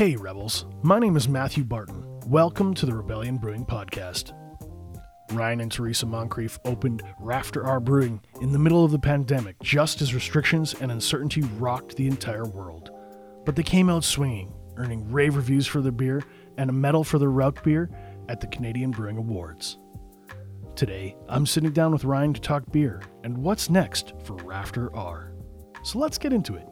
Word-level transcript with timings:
Hey, 0.00 0.16
Rebels. 0.16 0.64
My 0.82 0.98
name 0.98 1.14
is 1.14 1.28
Matthew 1.28 1.62
Barton. 1.62 2.02
Welcome 2.24 2.72
to 2.72 2.86
the 2.86 2.94
Rebellion 2.94 3.36
Brewing 3.36 3.66
Podcast. 3.66 4.32
Ryan 5.32 5.60
and 5.60 5.70
Teresa 5.70 6.06
Moncrief 6.06 6.58
opened 6.64 7.02
Rafter 7.18 7.66
R 7.66 7.80
Brewing 7.80 8.22
in 8.40 8.50
the 8.50 8.58
middle 8.58 8.82
of 8.82 8.92
the 8.92 8.98
pandemic, 8.98 9.56
just 9.62 10.00
as 10.00 10.14
restrictions 10.14 10.72
and 10.80 10.90
uncertainty 10.90 11.42
rocked 11.58 11.96
the 11.96 12.06
entire 12.06 12.46
world. 12.46 12.88
But 13.44 13.56
they 13.56 13.62
came 13.62 13.90
out 13.90 14.02
swinging, 14.02 14.54
earning 14.78 15.12
rave 15.12 15.36
reviews 15.36 15.66
for 15.66 15.82
their 15.82 15.92
beer 15.92 16.22
and 16.56 16.70
a 16.70 16.72
medal 16.72 17.04
for 17.04 17.18
their 17.18 17.28
Rauch 17.28 17.62
beer 17.62 17.90
at 18.30 18.40
the 18.40 18.46
Canadian 18.46 18.92
Brewing 18.92 19.18
Awards. 19.18 19.76
Today, 20.76 21.14
I'm 21.28 21.44
sitting 21.44 21.72
down 21.72 21.92
with 21.92 22.04
Ryan 22.04 22.32
to 22.32 22.40
talk 22.40 22.72
beer 22.72 23.02
and 23.22 23.36
what's 23.36 23.68
next 23.68 24.14
for 24.24 24.36
Rafter 24.36 24.96
R. 24.96 25.34
So 25.82 25.98
let's 25.98 26.16
get 26.16 26.32
into 26.32 26.54
it. 26.54 26.66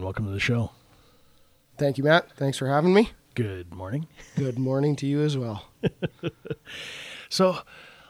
Welcome 0.00 0.26
to 0.26 0.32
the 0.32 0.40
show. 0.40 0.70
Thank 1.78 1.98
you, 1.98 2.04
Matt. 2.04 2.32
Thanks 2.36 2.58
for 2.58 2.68
having 2.68 2.94
me. 2.94 3.10
Good 3.34 3.74
morning. 3.74 4.06
Good 4.36 4.58
morning 4.58 4.96
to 4.96 5.06
you 5.06 5.22
as 5.22 5.36
well. 5.36 5.66
So, 7.28 7.58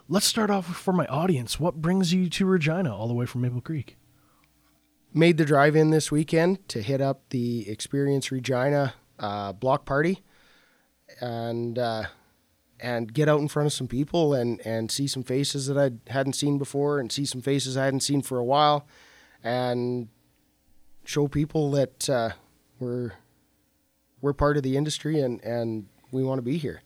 let's 0.09 0.27
start 0.27 0.51
off 0.51 0.67
for 0.67 0.93
my 0.93 1.07
audience. 1.07 1.59
What 1.59 1.80
brings 1.80 2.13
you 2.13 2.29
to 2.29 2.45
Regina 2.45 2.95
all 2.95 3.09
the 3.09 3.15
way 3.15 3.25
from 3.25 3.41
Maple 3.41 3.63
Creek? 3.63 3.97
Made 5.15 5.38
the 5.38 5.45
drive 5.45 5.75
in 5.75 5.91
this 5.91 6.13
weekend 6.13 6.69
to 6.69 6.83
hit 6.83 7.01
up 7.01 7.23
the 7.30 7.69
Experience 7.69 8.30
Regina 8.30 8.95
uh, 9.19 9.53
block 9.55 9.87
party 9.87 10.23
and 11.21 11.79
uh, 11.79 12.05
and 12.79 13.13
get 13.15 13.29
out 13.29 13.41
in 13.41 13.49
front 13.49 13.66
of 13.66 13.73
some 13.73 13.88
people 13.88 14.35
and, 14.35 14.60
and 14.66 14.91
see 14.91 15.07
some 15.07 15.23
faces 15.23 15.66
that 15.66 15.79
I 15.79 16.10
hadn't 16.10 16.35
seen 16.35 16.59
before 16.59 17.01
and 17.01 17.10
see 17.10 17.25
some 17.25 17.41
faces 17.41 17.77
I 17.77 17.87
hadn't 17.87 18.01
seen 18.01 18.21
for 18.21 18.38
a 18.38 18.45
while 18.45 18.87
and 19.43 20.09
show 21.07 21.29
people 21.29 21.71
that 21.73 22.10
uh, 22.10 22.30
we're 22.79 23.12
we're 24.21 24.32
part 24.32 24.57
of 24.57 24.62
the 24.62 24.76
industry 24.76 25.21
and, 25.21 25.43
and 25.43 25.87
we 26.10 26.23
want 26.24 26.38
to 26.38 26.43
be 26.43 26.59
here. 26.59 26.82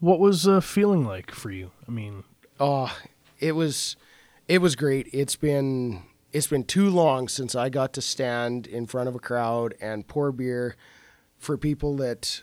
What 0.00 0.18
was 0.18 0.46
uh, 0.48 0.60
feeling 0.60 1.04
like 1.04 1.30
for 1.30 1.50
you? 1.50 1.70
I 1.86 1.90
mean, 1.90 2.24
Oh, 2.60 2.96
it 3.38 3.52
was 3.52 3.96
it 4.48 4.58
was 4.60 4.76
great. 4.76 5.08
It's 5.12 5.36
been 5.36 6.02
it's 6.32 6.46
been 6.48 6.64
too 6.64 6.90
long 6.90 7.28
since 7.28 7.54
I 7.54 7.68
got 7.68 7.92
to 7.94 8.02
stand 8.02 8.66
in 8.66 8.86
front 8.86 9.08
of 9.08 9.14
a 9.14 9.18
crowd 9.18 9.74
and 9.80 10.06
pour 10.06 10.32
beer 10.32 10.76
for 11.38 11.56
people 11.56 11.96
that 11.96 12.42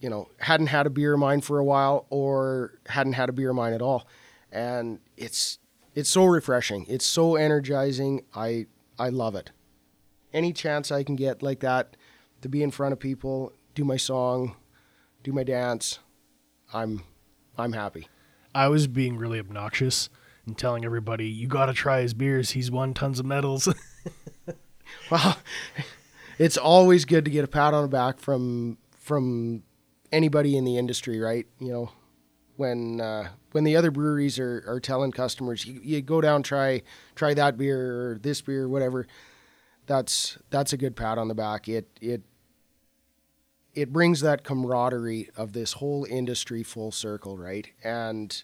you 0.00 0.08
know 0.08 0.28
hadn't 0.38 0.68
had 0.68 0.86
a 0.86 0.90
beer 0.90 1.14
of 1.14 1.20
mine 1.20 1.40
for 1.42 1.58
a 1.58 1.64
while 1.64 2.06
or 2.08 2.74
hadn't 2.86 3.12
had 3.14 3.28
a 3.28 3.32
beer 3.32 3.50
of 3.50 3.56
mine 3.56 3.74
at 3.74 3.82
all. 3.82 4.06
And 4.50 5.00
it's 5.16 5.58
it's 5.94 6.08
so 6.08 6.24
refreshing. 6.24 6.86
It's 6.88 7.06
so 7.06 7.36
energizing. 7.36 8.22
I 8.34 8.66
I 8.98 9.10
love 9.10 9.34
it. 9.34 9.50
Any 10.32 10.52
chance 10.52 10.90
I 10.90 11.02
can 11.02 11.16
get 11.16 11.42
like 11.42 11.60
that 11.60 11.96
to 12.40 12.48
be 12.48 12.62
in 12.62 12.70
front 12.70 12.92
of 12.92 12.98
people, 12.98 13.52
do 13.74 13.84
my 13.84 13.96
song, 13.96 14.56
do 15.22 15.32
my 15.32 15.44
dance, 15.44 15.98
I'm 16.72 17.02
I'm 17.56 17.72
happy. 17.72 18.08
I 18.54 18.68
was 18.68 18.86
being 18.86 19.16
really 19.16 19.38
obnoxious 19.38 20.08
and 20.46 20.58
telling 20.58 20.84
everybody, 20.84 21.28
you 21.28 21.46
got 21.46 21.66
to 21.66 21.72
try 21.72 22.00
his 22.02 22.14
beers. 22.14 22.50
He's 22.50 22.70
won 22.70 22.94
tons 22.94 23.18
of 23.20 23.26
medals. 23.26 23.68
Well, 25.10 25.38
it's 26.38 26.56
always 26.56 27.04
good 27.04 27.24
to 27.24 27.30
get 27.30 27.44
a 27.44 27.48
pat 27.48 27.74
on 27.74 27.82
the 27.82 27.88
back 27.88 28.18
from 28.18 28.78
from 28.98 29.62
anybody 30.10 30.56
in 30.56 30.64
the 30.64 30.78
industry, 30.78 31.18
right? 31.18 31.46
You 31.58 31.72
know, 31.72 31.92
when 32.56 33.00
uh, 33.00 33.28
when 33.52 33.64
the 33.64 33.76
other 33.76 33.90
breweries 33.90 34.38
are, 34.38 34.64
are 34.66 34.80
telling 34.80 35.12
customers, 35.12 35.66
you, 35.66 35.80
you 35.82 36.02
go 36.02 36.20
down 36.20 36.42
try 36.42 36.82
try 37.14 37.34
that 37.34 37.56
beer 37.56 38.12
or 38.12 38.18
this 38.18 38.40
beer, 38.40 38.68
whatever. 38.68 39.06
That's 39.86 40.38
that's 40.50 40.72
a 40.72 40.76
good 40.76 40.96
pat 40.96 41.18
on 41.18 41.28
the 41.28 41.34
back. 41.34 41.68
It 41.68 41.88
it 42.00 42.22
it 43.74 43.92
brings 43.92 44.20
that 44.20 44.44
camaraderie 44.44 45.30
of 45.36 45.52
this 45.52 45.74
whole 45.74 46.04
industry 46.04 46.62
full 46.62 46.92
circle, 46.92 47.38
right? 47.38 47.68
And 47.82 48.42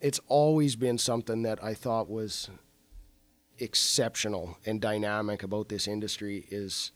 it's 0.00 0.20
always 0.26 0.74
been 0.74 0.98
something 0.98 1.42
that 1.42 1.62
I 1.62 1.74
thought 1.74 2.10
was 2.10 2.50
exceptional 3.58 4.58
and 4.66 4.80
dynamic 4.80 5.42
about 5.42 5.68
this 5.68 5.86
industry 5.86 6.46
is 6.50 6.90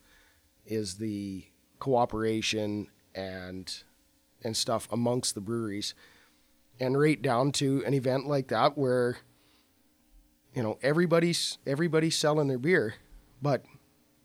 is 0.65 0.97
the 0.97 1.45
cooperation 1.79 2.89
and 3.15 3.85
and 4.43 4.57
stuff 4.57 4.89
amongst 4.91 5.35
the 5.35 5.41
breweries 5.41 5.95
and 6.81 6.99
right 6.99 7.23
down 7.23 7.53
to 7.53 7.85
an 7.87 7.95
event 7.95 8.27
like 8.27 8.49
that 8.49 8.77
where 8.77 9.19
you 10.57 10.63
know 10.63 10.79
everybody's 10.83 11.59
everybody's 11.67 12.17
selling 12.17 12.49
their 12.49 12.59
beer 12.59 12.95
but 13.41 13.65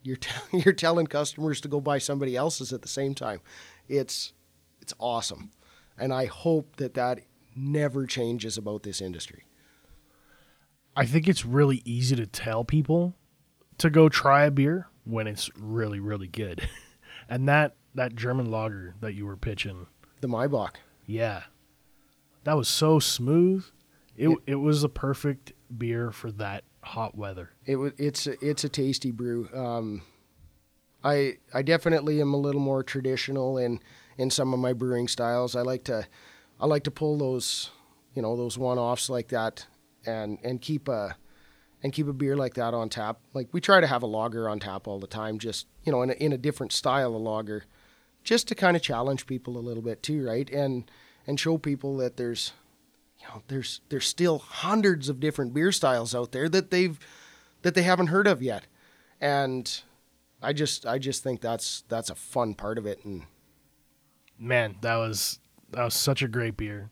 you're 0.01 0.15
t- 0.17 0.31
you're 0.51 0.73
telling 0.73 1.05
customers 1.05 1.61
to 1.61 1.67
go 1.67 1.79
buy 1.79 1.99
somebody 1.99 2.35
else's 2.35 2.73
at 2.73 2.81
the 2.81 2.87
same 2.87 3.13
time. 3.13 3.41
It's 3.87 4.33
it's 4.81 4.93
awesome. 4.99 5.51
And 5.97 6.11
i 6.11 6.25
hope 6.25 6.77
that 6.77 6.95
that 6.95 7.19
never 7.55 8.07
changes 8.07 8.57
about 8.57 8.81
this 8.81 9.01
industry. 9.01 9.45
I 10.95 11.05
think 11.05 11.27
it's 11.27 11.45
really 11.45 11.81
easy 11.85 12.15
to 12.15 12.25
tell 12.25 12.63
people 12.63 13.13
to 13.77 13.89
go 13.89 14.09
try 14.09 14.45
a 14.45 14.51
beer 14.51 14.87
when 15.03 15.27
it's 15.27 15.49
really, 15.55 15.99
really 15.99 16.27
good. 16.27 16.67
and 17.29 17.47
that, 17.47 17.75
that 17.95 18.15
German 18.15 18.49
lager 18.49 18.95
that 19.01 19.13
you 19.13 19.25
were 19.25 19.37
pitching, 19.37 19.87
the 20.21 20.27
Maibock 20.27 20.75
yeah, 21.05 21.43
that 22.45 22.55
was 22.55 22.69
so 22.69 22.99
smooth. 22.99 23.65
It, 24.21 24.37
it 24.45 24.55
was 24.55 24.83
a 24.83 24.89
perfect 24.89 25.53
beer 25.75 26.11
for 26.11 26.31
that 26.33 26.63
hot 26.83 27.17
weather. 27.17 27.49
It 27.65 27.77
was 27.77 27.93
it's 27.97 28.27
a, 28.27 28.45
it's 28.45 28.63
a 28.63 28.69
tasty 28.69 29.11
brew. 29.11 29.49
Um, 29.53 30.03
I 31.03 31.37
I 31.53 31.63
definitely 31.63 32.21
am 32.21 32.33
a 32.33 32.37
little 32.37 32.61
more 32.61 32.83
traditional 32.83 33.57
in 33.57 33.79
in 34.17 34.29
some 34.29 34.53
of 34.53 34.59
my 34.59 34.73
brewing 34.73 35.07
styles. 35.07 35.55
I 35.55 35.61
like 35.61 35.83
to 35.85 36.07
I 36.59 36.67
like 36.67 36.83
to 36.83 36.91
pull 36.91 37.17
those 37.17 37.71
you 38.13 38.21
know 38.21 38.37
those 38.37 38.57
one 38.57 38.77
offs 38.77 39.09
like 39.09 39.29
that 39.29 39.65
and 40.05 40.37
and 40.43 40.61
keep 40.61 40.87
a 40.87 41.15
and 41.83 41.91
keep 41.91 42.07
a 42.07 42.13
beer 42.13 42.37
like 42.37 42.53
that 42.53 42.75
on 42.75 42.89
tap. 42.89 43.19
Like 43.33 43.49
we 43.51 43.59
try 43.59 43.81
to 43.81 43.87
have 43.87 44.03
a 44.03 44.07
lager 44.07 44.47
on 44.47 44.59
tap 44.59 44.87
all 44.87 44.99
the 44.99 45.07
time, 45.07 45.39
just 45.39 45.67
you 45.83 45.91
know 45.91 46.03
in 46.03 46.11
a, 46.11 46.13
in 46.13 46.31
a 46.31 46.37
different 46.37 46.73
style 46.73 47.15
of 47.15 47.21
lager, 47.21 47.63
just 48.23 48.47
to 48.49 48.55
kind 48.55 48.75
of 48.77 48.83
challenge 48.83 49.25
people 49.25 49.57
a 49.57 49.59
little 49.59 49.83
bit 49.83 50.03
too, 50.03 50.25
right? 50.25 50.49
And 50.49 50.89
and 51.25 51.39
show 51.39 51.57
people 51.57 51.97
that 51.97 52.17
there's 52.17 52.53
you 53.21 53.27
know 53.27 53.41
there's 53.47 53.81
there's 53.89 54.07
still 54.07 54.39
hundreds 54.39 55.07
of 55.09 55.19
different 55.19 55.53
beer 55.53 55.71
styles 55.71 56.13
out 56.15 56.31
there 56.31 56.49
that 56.49 56.71
they've 56.71 56.99
that 57.61 57.75
they 57.75 57.83
haven't 57.83 58.07
heard 58.07 58.27
of 58.27 58.41
yet 58.41 58.65
and 59.19 59.81
i 60.41 60.51
just 60.51 60.85
i 60.85 60.97
just 60.97 61.23
think 61.23 61.39
that's 61.41 61.83
that's 61.87 62.09
a 62.09 62.15
fun 62.15 62.53
part 62.53 62.77
of 62.77 62.85
it 62.85 63.03
and 63.05 63.23
Man, 64.41 64.75
that 64.81 64.95
was 64.95 65.39
that 65.69 65.83
was 65.83 65.93
such 65.93 66.23
a 66.23 66.27
great 66.27 66.57
beer. 66.57 66.89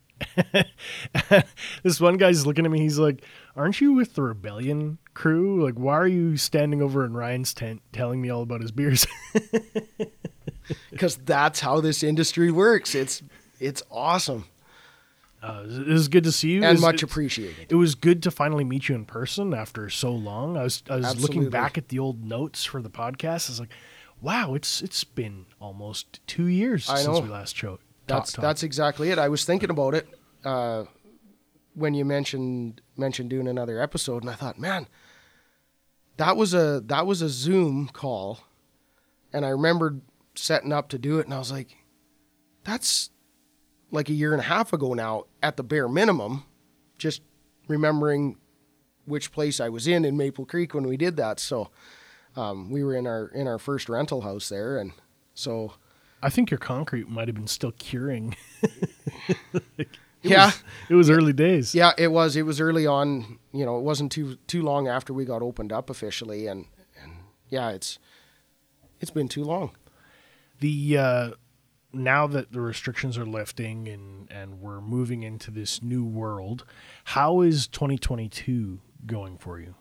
this 1.83 1.99
one 1.99 2.17
guy's 2.17 2.45
looking 2.45 2.63
at 2.63 2.69
me. 2.69 2.79
He's 2.79 2.99
like, 2.99 3.25
"Aren't 3.55 3.81
you 3.81 3.93
with 3.93 4.13
the 4.13 4.21
Rebellion 4.21 4.99
crew? 5.15 5.65
Like, 5.65 5.73
why 5.73 5.95
are 5.95 6.07
you 6.07 6.37
standing 6.37 6.79
over 6.79 7.03
in 7.03 7.17
Ryan's 7.17 7.55
tent 7.55 7.81
telling 7.91 8.21
me 8.21 8.29
all 8.29 8.43
about 8.43 8.61
his 8.61 8.71
beers?" 8.71 9.07
because 10.91 11.15
that's 11.17 11.61
how 11.61 11.81
this 11.81 12.03
industry 12.03 12.51
works 12.51 12.93
it's 12.93 13.23
it's 13.59 13.81
awesome 13.89 14.45
uh, 15.41 15.63
it 15.65 15.87
was 15.87 16.07
good 16.07 16.25
to 16.25 16.31
see 16.31 16.51
you. 16.51 16.63
And 16.63 16.73
was- 16.73 16.81
much 16.81 17.03
appreciated 17.03 17.67
It 17.69 17.75
was 17.75 17.95
good 17.95 18.21
to 18.23 18.31
finally 18.31 18.63
meet 18.63 18.89
you 18.89 18.95
in 18.95 19.05
person 19.05 19.53
after 19.53 19.89
so 19.89 20.11
long. 20.11 20.57
I 20.57 20.63
was 20.63 20.83
I 20.89 20.97
was 20.97 21.21
looking 21.21 21.49
back 21.49 21.77
at 21.77 21.89
the 21.89 21.99
old 21.99 22.23
notes 22.23 22.65
for 22.65 22.81
the 22.81 22.89
podcast. 22.89 23.49
I 23.49 23.51
was 23.51 23.59
like, 23.59 23.73
"Wow, 24.21 24.53
it's 24.53 24.81
it's 24.81 25.03
been 25.03 25.45
almost 25.61 26.19
two 26.27 26.47
years 26.47 26.85
since 26.85 27.07
we 27.21 27.29
last 27.29 27.55
showed." 27.55 27.79
that's 28.09 28.31
that's 28.33 28.63
exactly 28.63 29.11
it 29.11 29.19
i 29.19 29.29
was 29.29 29.45
thinking 29.45 29.69
about 29.69 29.93
it 29.93 30.07
uh, 30.43 30.83
when 31.75 31.93
you 31.93 32.03
mentioned 32.03 32.81
mentioned 32.97 33.29
doing 33.29 33.47
another 33.47 33.79
episode 33.79 34.23
and 34.23 34.31
i 34.31 34.33
thought 34.33 34.57
man 34.57 34.87
that 36.17 36.35
was 36.35 36.53
a 36.55 36.81
that 36.85 37.05
was 37.05 37.21
a 37.21 37.29
zoom 37.29 37.87
call 37.87 38.39
and 39.31 39.45
i 39.45 39.49
remembered 39.49 40.01
setting 40.35 40.73
up 40.73 40.89
to 40.89 40.97
do 40.97 41.19
it 41.19 41.25
and 41.25 41.33
i 41.33 41.37
was 41.37 41.51
like 41.51 41.75
that's 42.63 43.11
like 43.91 44.09
a 44.09 44.13
year 44.13 44.31
and 44.33 44.41
a 44.41 44.45
half 44.45 44.71
ago 44.73 44.93
now 44.93 45.23
at 45.41 45.57
the 45.57 45.63
bare 45.63 45.87
minimum 45.87 46.43
just 46.97 47.21
remembering 47.67 48.37
which 49.05 49.31
place 49.31 49.59
i 49.59 49.67
was 49.69 49.87
in 49.87 50.05
in 50.05 50.15
maple 50.17 50.45
creek 50.45 50.73
when 50.73 50.87
we 50.87 50.97
did 50.97 51.15
that 51.17 51.39
so 51.39 51.69
um, 52.35 52.69
we 52.69 52.83
were 52.83 52.95
in 52.95 53.07
our 53.07 53.27
in 53.29 53.47
our 53.47 53.57
first 53.57 53.89
rental 53.89 54.21
house 54.21 54.49
there 54.49 54.77
and 54.77 54.91
so 55.33 55.73
I 56.21 56.29
think 56.29 56.51
your 56.51 56.57
concrete 56.57 57.07
might 57.07 57.29
have 57.29 57.35
been 57.35 57.47
still 57.47 57.71
curing. 57.71 58.35
It 60.21 60.31
Yeah. 60.31 60.47
was- 60.47 60.63
it 60.89 60.95
was 60.95 61.09
early 61.09 61.31
days. 61.31 61.73
Yeah, 61.73 61.93
it 61.97 62.09
was. 62.09 62.35
It 62.35 62.41
was 62.41 62.59
early 62.59 62.85
on. 62.85 63.39
You 63.53 63.65
know, 63.65 63.77
it 63.77 63.83
wasn't 63.83 64.11
too 64.11 64.35
too 64.47 64.61
long 64.61 64.87
after 64.89 65.13
we 65.13 65.23
got 65.23 65.41
opened 65.41 65.71
up 65.71 65.89
officially, 65.89 66.45
and 66.47 66.65
and 67.01 67.13
yeah, 67.47 67.69
it's 67.69 67.99
it's 68.99 69.11
been 69.11 69.29
too 69.29 69.45
long. 69.45 69.71
The 70.59 70.97
uh, 70.97 71.29
now 71.91 72.27
that 72.27 72.51
the 72.51 72.61
restrictions 72.61 73.17
are 73.17 73.25
lifting 73.25 73.87
and 73.87 74.31
and 74.31 74.59
we're 74.61 74.81
moving 74.81 75.23
into 75.23 75.51
this 75.51 75.81
new 75.81 76.03
world, 76.03 76.65
how 77.05 77.41
is 77.41 77.67
2022 77.67 78.79
going 79.05 79.37
for 79.37 79.59
you? 79.59 79.75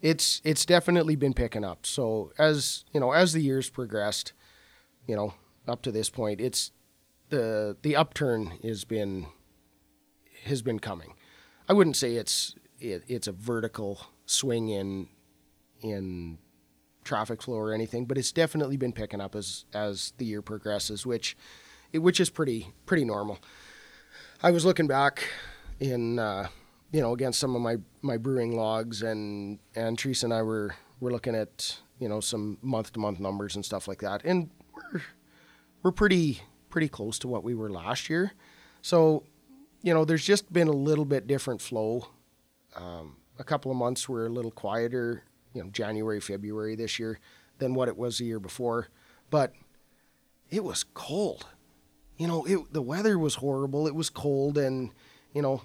It's 0.00 0.40
it's 0.44 0.64
definitely 0.64 1.16
been 1.16 1.34
picking 1.34 1.64
up. 1.64 1.86
So 1.86 2.32
as 2.38 2.84
you 2.92 3.00
know, 3.00 3.12
as 3.12 3.32
the 3.32 3.40
years 3.40 3.70
progressed, 3.70 4.32
you 5.06 5.14
know, 5.14 5.34
up 5.68 5.82
to 5.82 5.92
this 5.92 6.10
point, 6.10 6.40
it's 6.40 6.72
the 7.28 7.76
the 7.82 7.96
upturn 7.96 8.58
has 8.62 8.84
been 8.84 9.26
has 10.44 10.62
been 10.62 10.78
coming. 10.78 11.14
I 11.68 11.72
wouldn't 11.72 11.96
say 11.96 12.16
it's 12.16 12.54
it, 12.80 13.04
it's 13.06 13.26
a 13.26 13.32
vertical 13.32 14.06
swing 14.26 14.68
in 14.68 15.08
in 15.80 16.38
traffic 17.04 17.42
flow 17.42 17.56
or 17.56 17.72
anything, 17.72 18.04
but 18.04 18.18
it's 18.18 18.32
definitely 18.32 18.76
been 18.76 18.92
picking 18.92 19.20
up 19.20 19.34
as 19.34 19.64
as 19.72 20.12
the 20.18 20.24
year 20.24 20.42
progresses, 20.42 21.06
which 21.06 21.36
which 21.92 22.20
is 22.20 22.30
pretty 22.30 22.72
pretty 22.86 23.04
normal. 23.04 23.38
I 24.42 24.50
was 24.50 24.64
looking 24.64 24.86
back 24.86 25.28
in 25.80 26.18
uh, 26.18 26.48
you 26.92 27.00
know 27.00 27.12
against 27.12 27.40
some 27.40 27.54
of 27.54 27.62
my 27.62 27.76
my 28.02 28.16
brewing 28.16 28.56
logs, 28.56 29.02
and 29.02 29.58
and 29.74 29.98
Teresa 29.98 30.26
and 30.26 30.34
I 30.34 30.42
were 30.42 30.74
were 31.00 31.10
looking 31.10 31.34
at 31.34 31.78
you 31.98 32.08
know 32.08 32.20
some 32.20 32.58
month 32.62 32.92
to 32.92 33.00
month 33.00 33.20
numbers 33.20 33.54
and 33.54 33.64
stuff 33.64 33.88
like 33.88 34.00
that, 34.00 34.24
and 34.24 34.50
we're 34.74 35.02
we're 35.82 35.92
pretty 35.92 36.42
pretty 36.70 36.88
close 36.88 37.18
to 37.20 37.28
what 37.28 37.44
we 37.44 37.54
were 37.54 37.70
last 37.70 38.08
year. 38.08 38.32
So 38.80 39.24
you 39.82 39.92
know, 39.92 40.04
there's 40.04 40.24
just 40.24 40.52
been 40.52 40.68
a 40.68 40.72
little 40.72 41.04
bit 41.04 41.26
different 41.26 41.60
flow. 41.60 42.08
Um, 42.76 43.16
a 43.38 43.44
couple 43.44 43.70
of 43.70 43.76
months 43.76 44.08
were 44.08 44.26
a 44.26 44.30
little 44.30 44.50
quieter, 44.50 45.24
you 45.54 45.62
know, 45.62 45.70
January, 45.70 46.20
February 46.20 46.74
this 46.74 46.98
year 46.98 47.18
than 47.58 47.74
what 47.74 47.88
it 47.88 47.96
was 47.96 48.18
the 48.18 48.24
year 48.24 48.40
before. 48.40 48.88
But 49.30 49.52
it 50.50 50.64
was 50.64 50.84
cold. 50.94 51.46
You 52.16 52.28
know, 52.28 52.44
it, 52.44 52.72
the 52.72 52.82
weather 52.82 53.18
was 53.18 53.36
horrible. 53.36 53.86
It 53.86 53.94
was 53.94 54.10
cold, 54.10 54.58
and 54.58 54.90
you 55.32 55.42
know, 55.42 55.62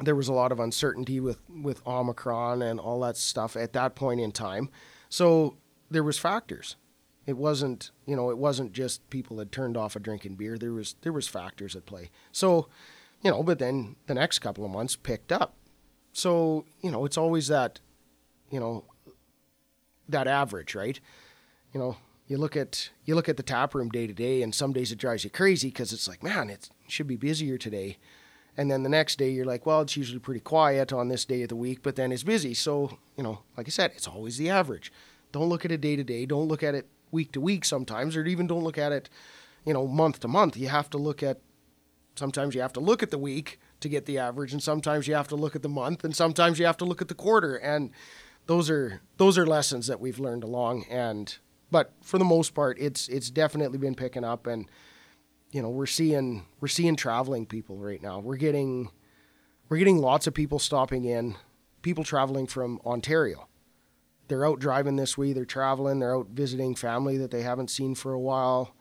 there 0.00 0.14
was 0.14 0.28
a 0.28 0.32
lot 0.32 0.52
of 0.52 0.60
uncertainty 0.60 1.20
with 1.20 1.38
with 1.48 1.86
Omicron 1.86 2.62
and 2.62 2.78
all 2.78 3.00
that 3.00 3.16
stuff 3.16 3.56
at 3.56 3.72
that 3.72 3.94
point 3.94 4.20
in 4.20 4.32
time. 4.32 4.70
So 5.08 5.56
there 5.90 6.04
was 6.04 6.18
factors. 6.18 6.76
It 7.26 7.38
wasn't, 7.38 7.90
you 8.06 8.14
know, 8.16 8.30
it 8.30 8.36
wasn't 8.36 8.72
just 8.72 9.08
people 9.08 9.38
had 9.38 9.50
turned 9.50 9.76
off 9.76 9.96
of 9.96 10.02
drinking 10.02 10.36
beer. 10.36 10.58
There 10.58 10.72
was 10.72 10.94
there 11.02 11.12
was 11.12 11.26
factors 11.26 11.74
at 11.74 11.86
play. 11.86 12.10
So 12.32 12.68
you 13.24 13.30
know, 13.30 13.42
but 13.42 13.58
then 13.58 13.96
the 14.06 14.14
next 14.14 14.40
couple 14.40 14.64
of 14.64 14.70
months 14.70 14.96
picked 14.96 15.32
up. 15.32 15.56
So, 16.12 16.66
you 16.82 16.90
know, 16.90 17.06
it's 17.06 17.16
always 17.16 17.48
that, 17.48 17.80
you 18.50 18.60
know, 18.60 18.84
that 20.08 20.26
average, 20.26 20.74
right? 20.74 20.98
You 21.72 21.80
know, 21.80 21.96
you 22.26 22.38
look 22.38 22.56
at 22.56 22.90
you 23.04 23.14
look 23.14 23.28
at 23.28 23.36
the 23.36 23.42
tap 23.42 23.74
room 23.74 23.88
day 23.88 24.06
to 24.06 24.14
day, 24.14 24.42
and 24.42 24.54
some 24.54 24.72
days 24.72 24.92
it 24.92 24.98
drives 24.98 25.24
you 25.24 25.30
crazy 25.30 25.68
because 25.68 25.92
it's 25.92 26.08
like, 26.08 26.22
man, 26.22 26.50
it 26.50 26.70
should 26.88 27.06
be 27.06 27.16
busier 27.16 27.58
today, 27.58 27.98
and 28.56 28.70
then 28.70 28.82
the 28.82 28.88
next 28.88 29.18
day 29.18 29.30
you're 29.30 29.44
like, 29.44 29.66
well, 29.66 29.82
it's 29.82 29.96
usually 29.96 30.20
pretty 30.20 30.40
quiet 30.40 30.92
on 30.92 31.08
this 31.08 31.24
day 31.24 31.42
of 31.42 31.48
the 31.48 31.56
week, 31.56 31.82
but 31.82 31.96
then 31.96 32.12
it's 32.12 32.22
busy. 32.22 32.54
So, 32.54 32.98
you 33.16 33.22
know, 33.22 33.40
like 33.56 33.66
I 33.66 33.70
said, 33.70 33.92
it's 33.94 34.08
always 34.08 34.38
the 34.38 34.50
average. 34.50 34.92
Don't 35.32 35.48
look 35.48 35.64
at 35.64 35.72
it 35.72 35.80
day 35.80 35.96
to 35.96 36.04
day. 36.04 36.26
Don't 36.26 36.48
look 36.48 36.62
at 36.62 36.74
it 36.74 36.86
week 37.10 37.32
to 37.32 37.40
week 37.40 37.64
sometimes, 37.64 38.16
or 38.16 38.24
even 38.24 38.46
don't 38.46 38.64
look 38.64 38.78
at 38.78 38.92
it, 38.92 39.10
you 39.64 39.74
know, 39.74 39.86
month 39.86 40.20
to 40.20 40.28
month. 40.28 40.56
You 40.56 40.68
have 40.68 40.88
to 40.90 40.98
look 40.98 41.22
at 41.22 41.40
sometimes 42.16 42.54
you 42.54 42.60
have 42.60 42.72
to 42.72 42.80
look 42.80 43.02
at 43.02 43.10
the 43.10 43.18
week 43.18 43.58
to 43.80 43.88
get 43.88 44.06
the 44.06 44.18
average 44.18 44.52
and 44.52 44.62
sometimes 44.62 45.08
you 45.08 45.14
have 45.14 45.28
to 45.28 45.36
look 45.36 45.56
at 45.56 45.62
the 45.62 45.68
month 45.68 46.04
and 46.04 46.14
sometimes 46.14 46.58
you 46.58 46.66
have 46.66 46.76
to 46.76 46.84
look 46.84 47.02
at 47.02 47.08
the 47.08 47.14
quarter 47.14 47.56
and 47.56 47.90
those 48.46 48.70
are 48.70 49.00
those 49.16 49.38
are 49.38 49.46
lessons 49.46 49.86
that 49.86 50.00
we've 50.00 50.18
learned 50.18 50.44
along 50.44 50.84
and 50.90 51.38
but 51.70 51.92
for 52.02 52.18
the 52.18 52.24
most 52.24 52.54
part 52.54 52.76
it's 52.78 53.08
it's 53.08 53.30
definitely 53.30 53.78
been 53.78 53.94
picking 53.94 54.24
up 54.24 54.46
and 54.46 54.68
you 55.50 55.62
know 55.62 55.68
we're 55.68 55.86
seeing 55.86 56.44
we're 56.60 56.68
seeing 56.68 56.96
traveling 56.96 57.46
people 57.46 57.76
right 57.78 58.02
now 58.02 58.18
we're 58.18 58.36
getting 58.36 58.90
we're 59.68 59.78
getting 59.78 59.98
lots 59.98 60.26
of 60.26 60.34
people 60.34 60.58
stopping 60.58 61.04
in 61.04 61.34
people 61.82 62.04
traveling 62.04 62.46
from 62.46 62.80
Ontario 62.84 63.48
they're 64.28 64.46
out 64.46 64.58
driving 64.58 64.96
this 64.96 65.16
way 65.18 65.32
they're 65.32 65.44
traveling 65.44 65.98
they're 65.98 66.16
out 66.16 66.28
visiting 66.28 66.74
family 66.74 67.16
that 67.16 67.30
they 67.30 67.42
haven't 67.42 67.68
seen 67.68 67.94
for 67.94 68.12
a 68.12 68.20
while 68.20 68.74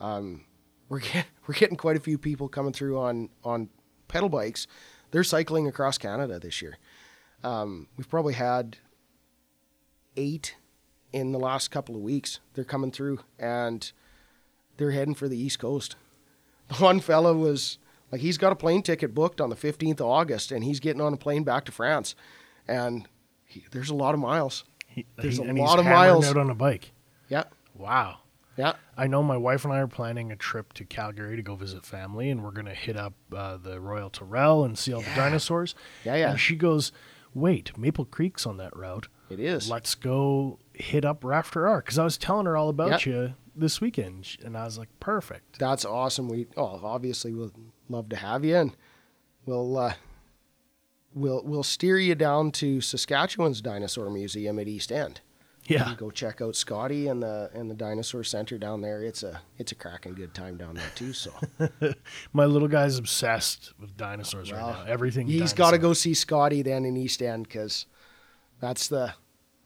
um, 0.00 0.44
we're 0.88 1.00
get, 1.00 1.26
we're 1.46 1.54
getting 1.54 1.76
quite 1.76 1.96
a 1.96 2.00
few 2.00 2.18
people 2.18 2.48
coming 2.48 2.72
through 2.72 2.98
on 2.98 3.30
on 3.42 3.70
pedal 4.08 4.28
bikes. 4.28 4.66
They're 5.10 5.24
cycling 5.24 5.66
across 5.66 5.96
Canada 5.96 6.38
this 6.38 6.60
year. 6.60 6.76
Um, 7.42 7.88
we've 7.96 8.08
probably 8.08 8.34
had 8.34 8.76
eight 10.16 10.56
in 11.12 11.32
the 11.32 11.38
last 11.38 11.70
couple 11.70 11.94
of 11.96 12.00
weeks. 12.02 12.40
They're 12.54 12.64
coming 12.64 12.90
through 12.92 13.20
and 13.38 13.90
they're 14.76 14.90
heading 14.92 15.14
for 15.14 15.28
the 15.28 15.38
East 15.38 15.58
Coast. 15.58 15.96
The 16.68 16.74
one 16.82 17.00
fella 17.00 17.34
was 17.34 17.78
like, 18.12 18.20
he's 18.20 18.38
got 18.38 18.52
a 18.52 18.56
plane 18.56 18.82
ticket 18.82 19.14
booked 19.14 19.40
on 19.40 19.50
the 19.50 19.56
15th 19.56 20.00
of 20.00 20.06
August 20.06 20.52
and 20.52 20.64
he's 20.64 20.80
getting 20.80 21.00
on 21.02 21.12
a 21.12 21.16
plane 21.16 21.44
back 21.44 21.64
to 21.66 21.72
France. 21.72 22.14
And 22.68 23.08
he, 23.44 23.64
there's 23.72 23.90
a 23.90 23.94
lot 23.94 24.14
of 24.14 24.20
miles. 24.20 24.64
He, 24.86 25.06
There's 25.16 25.38
he- 25.38 25.46
a 25.48 25.52
lot 25.52 25.78
of 25.78 25.84
miles. 25.84 26.26
out 26.26 26.36
on 26.36 26.50
a 26.50 26.54
bike. 26.54 26.92
Yeah. 27.28 27.44
Wow. 27.76 28.18
Yeah. 28.56 28.72
I 28.96 29.06
know 29.06 29.22
my 29.22 29.36
wife 29.36 29.64
and 29.64 29.72
I 29.72 29.78
are 29.78 29.86
planning 29.86 30.32
a 30.32 30.36
trip 30.36 30.72
to 30.74 30.84
Calgary 30.84 31.36
to 31.36 31.42
go 31.42 31.54
visit 31.54 31.86
family, 31.86 32.28
and 32.28 32.42
we're 32.42 32.50
going 32.50 32.66
to 32.66 32.74
hit 32.74 32.96
up 32.96 33.14
uh, 33.34 33.56
the 33.56 33.80
Royal 33.80 34.10
Tyrrell 34.10 34.64
and 34.64 34.76
see 34.76 34.92
all 34.92 35.00
the 35.00 35.14
dinosaurs. 35.14 35.74
Yeah, 36.04 36.16
yeah. 36.16 36.30
And 36.32 36.40
she 36.40 36.56
goes, 36.56 36.90
"Wait, 37.32 37.78
Maple 37.78 38.04
Creek's 38.04 38.44
on 38.46 38.56
that 38.58 38.76
route. 38.76 39.06
It 39.30 39.40
is. 39.40 39.70
Let's 39.70 39.94
go 39.94 40.58
hit 40.72 41.04
up 41.04 41.24
Rafter 41.24 41.66
R." 41.68 41.78
Because 41.80 41.98
I 41.98 42.04
was 42.04 42.18
telling 42.18 42.46
her 42.46 42.56
all 42.56 42.68
about 42.68 42.90
Yep. 42.90 43.06
you 43.06 43.34
this 43.54 43.80
weekend, 43.80 44.36
and 44.44 44.56
I 44.56 44.64
was 44.64 44.78
like, 44.78 44.88
"Perfect." 45.00 45.58
That's 45.58 45.84
awesome. 45.84 46.28
We 46.28 46.46
oh, 46.56 46.80
obviously 46.82 47.32
we'll 47.32 47.52
love 47.88 48.08
to 48.10 48.16
have 48.16 48.44
you, 48.44 48.56
and 48.56 48.76
we'll 49.46 49.76
uh, 49.78 49.94
we'll 51.14 51.42
we'll 51.44 51.62
steer 51.62 51.98
you 51.98 52.14
down 52.14 52.50
to 52.52 52.80
Saskatchewan's 52.80 53.60
Dinosaur 53.60 54.10
Museum 54.10 54.58
at 54.58 54.68
East 54.68 54.92
End. 54.92 55.20
Yeah. 55.66 55.94
Go 55.96 56.10
check 56.10 56.40
out 56.40 56.56
Scotty 56.56 57.06
and 57.06 57.22
the 57.22 57.50
and 57.54 57.70
the 57.70 57.74
Dinosaur 57.74 58.24
Center 58.24 58.58
down 58.58 58.80
there. 58.80 59.02
It's 59.04 59.22
a 59.22 59.40
it's 59.58 59.70
a 59.72 59.74
cracking 59.74 60.14
good 60.14 60.34
time 60.34 60.56
down 60.56 60.74
there 60.74 60.90
too. 60.96 61.12
So 61.12 61.32
My 62.32 62.46
little 62.46 62.66
guy's 62.66 62.98
obsessed 62.98 63.72
with 63.78 63.96
dinosaurs 63.96 64.50
Well, 64.50 64.68
right 64.70 64.86
now. 64.86 64.90
Everything. 64.92 65.26
he's 65.28 65.52
got 65.52 65.72
to 65.72 65.78
go 65.78 65.92
see 65.92 66.14
Scotty 66.14 66.62
then 66.62 66.84
in 66.84 66.96
East 66.96 67.22
End 67.22 67.44
because 67.44 67.86
that's 68.60 68.88
the 68.88 69.14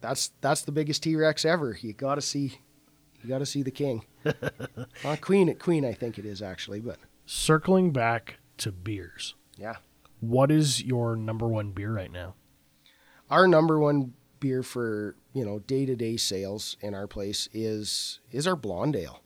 that's 0.00 0.32
that's 0.40 0.62
the 0.62 0.72
biggest 0.72 1.02
T 1.02 1.16
Rex 1.16 1.44
ever. 1.44 1.76
You 1.80 1.92
got 1.92 2.16
to 2.16 2.20
see 2.22 2.58
you 3.22 3.28
got 3.28 3.38
to 3.38 3.46
see 3.46 3.62
the 3.62 3.70
king. 3.70 4.04
uh, 5.04 5.16
Queen 5.20 5.54
Queen 5.56 5.84
I 5.84 5.92
think 5.92 6.18
it 6.18 6.24
is 6.26 6.42
actually, 6.42 6.80
but 6.80 6.98
Circling 7.26 7.90
back 7.92 8.38
to 8.58 8.70
beers. 8.72 9.34
yeah. 9.56 9.76
What 10.20 10.50
is 10.50 10.82
your 10.82 11.16
number 11.16 11.46
one 11.48 11.72
beer 11.72 11.92
right 11.92 12.12
now? 12.12 12.34
our 13.30 13.48
number 13.48 13.78
one 13.78 14.12
beer 14.38 14.62
for 14.62 15.16
you 15.32 15.44
know 15.44 15.58
day 15.60 15.86
to 15.86 15.96
day 15.96 16.16
sales 16.16 16.76
in 16.82 16.94
our 16.94 17.06
place 17.06 17.48
is 17.52 18.20
is 18.30 18.46
our 18.46 18.56
blonde 18.56 18.94
ale. 18.96 19.22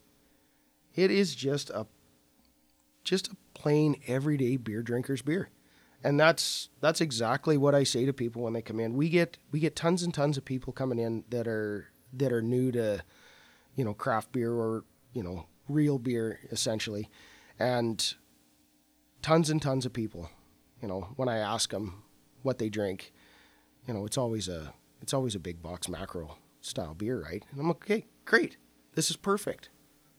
It 0.94 1.10
is 1.10 1.34
just 1.34 1.70
a 1.70 1.86
just 3.04 3.28
a 3.28 3.36
plain 3.54 3.96
everyday 4.06 4.56
beer 4.56 4.82
drinker's 4.82 5.22
beer, 5.22 5.50
and 6.04 6.18
that's 6.18 6.68
that's 6.80 7.00
exactly 7.00 7.56
what 7.56 7.74
I 7.74 7.84
say 7.84 8.06
to 8.06 8.12
people 8.12 8.42
when 8.42 8.52
they 8.52 8.62
come 8.62 8.80
in. 8.80 8.96
We 8.96 9.08
get 9.08 9.38
we 9.50 9.60
get 9.60 9.76
tons 9.76 10.02
and 10.02 10.12
tons 10.12 10.36
of 10.36 10.44
people 10.44 10.72
coming 10.72 10.98
in 10.98 11.24
that 11.30 11.46
are 11.46 11.88
that 12.12 12.32
are 12.32 12.42
new 12.42 12.72
to 12.72 13.02
you 13.74 13.84
know 13.84 13.94
craft 13.94 14.32
beer 14.32 14.52
or 14.52 14.84
you 15.12 15.22
know 15.22 15.46
real 15.68 15.98
beer 15.98 16.40
essentially, 16.50 17.08
and 17.58 18.14
tons 19.22 19.50
and 19.50 19.60
tons 19.60 19.86
of 19.86 19.92
people. 19.92 20.30
You 20.80 20.88
know 20.88 21.08
when 21.16 21.28
I 21.28 21.38
ask 21.38 21.70
them 21.70 22.02
what 22.42 22.58
they 22.58 22.68
drink 22.68 23.12
you 23.88 23.94
know, 23.94 24.04
it's 24.04 24.18
always 24.18 24.48
a 24.48 24.74
it's 25.00 25.14
always 25.14 25.34
a 25.34 25.40
big 25.40 25.62
box 25.62 25.88
macro 25.88 26.36
style 26.60 26.94
beer, 26.94 27.20
right? 27.22 27.44
And 27.50 27.60
I'm 27.60 27.68
like, 27.68 27.76
okay, 27.76 28.06
great. 28.26 28.58
This 28.94 29.10
is 29.10 29.16
perfect. 29.16 29.70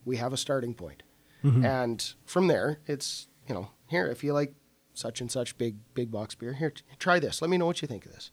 We 0.03 0.17
have 0.17 0.33
a 0.33 0.37
starting 0.37 0.73
point. 0.73 1.03
Mm-hmm. 1.43 1.65
And 1.65 2.13
from 2.25 2.47
there, 2.47 2.79
it's, 2.87 3.27
you 3.47 3.53
know, 3.53 3.69
here, 3.87 4.07
if 4.07 4.23
you 4.23 4.33
like 4.33 4.53
such 4.99 5.21
and 5.21 5.31
such 5.31 5.57
big 5.57 5.77
big 5.93 6.11
box 6.11 6.35
beer, 6.35 6.53
here, 6.53 6.73
try 6.99 7.19
this. 7.19 7.41
Let 7.41 7.49
me 7.49 7.57
know 7.57 7.65
what 7.65 7.81
you 7.81 7.87
think 7.87 8.05
of 8.05 8.13
this. 8.13 8.31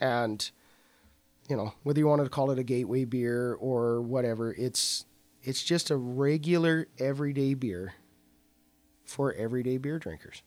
And 0.00 0.50
you 1.48 1.56
know, 1.56 1.74
whether 1.82 1.98
you 1.98 2.06
wanted 2.06 2.24
to 2.24 2.30
call 2.30 2.50
it 2.50 2.58
a 2.58 2.62
gateway 2.62 3.04
beer 3.04 3.54
or 3.54 4.00
whatever, 4.00 4.54
it's 4.54 5.06
it's 5.42 5.62
just 5.62 5.90
a 5.90 5.96
regular 5.96 6.88
everyday 6.98 7.54
beer 7.54 7.94
for 9.04 9.32
everyday 9.32 9.78
beer 9.78 9.98
drinkers. 9.98 10.42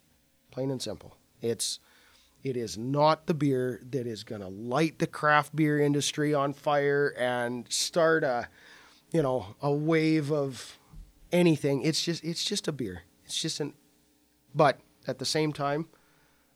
Plain 0.51 0.69
and 0.69 0.81
simple. 0.81 1.17
It's 1.41 1.79
it 2.43 2.57
is 2.57 2.77
not 2.77 3.27
the 3.27 3.33
beer 3.33 3.81
that 3.91 4.07
is 4.07 4.23
going 4.23 4.41
to 4.41 4.47
light 4.47 4.99
the 4.99 5.07
craft 5.07 5.55
beer 5.55 5.79
industry 5.79 6.33
on 6.33 6.53
fire 6.53 7.13
and 7.17 7.71
start 7.71 8.23
a, 8.23 8.47
you 9.11 9.21
know, 9.21 9.55
a 9.61 9.71
wave 9.71 10.31
of 10.31 10.79
anything. 11.31 11.81
It's 11.83 12.03
just 12.03 12.23
it's 12.23 12.43
just 12.43 12.67
a 12.67 12.71
beer. 12.71 13.03
It's 13.25 13.39
just 13.39 13.59
an 13.59 13.73
but 14.53 14.79
at 15.07 15.19
the 15.19 15.25
same 15.25 15.53
time, 15.53 15.87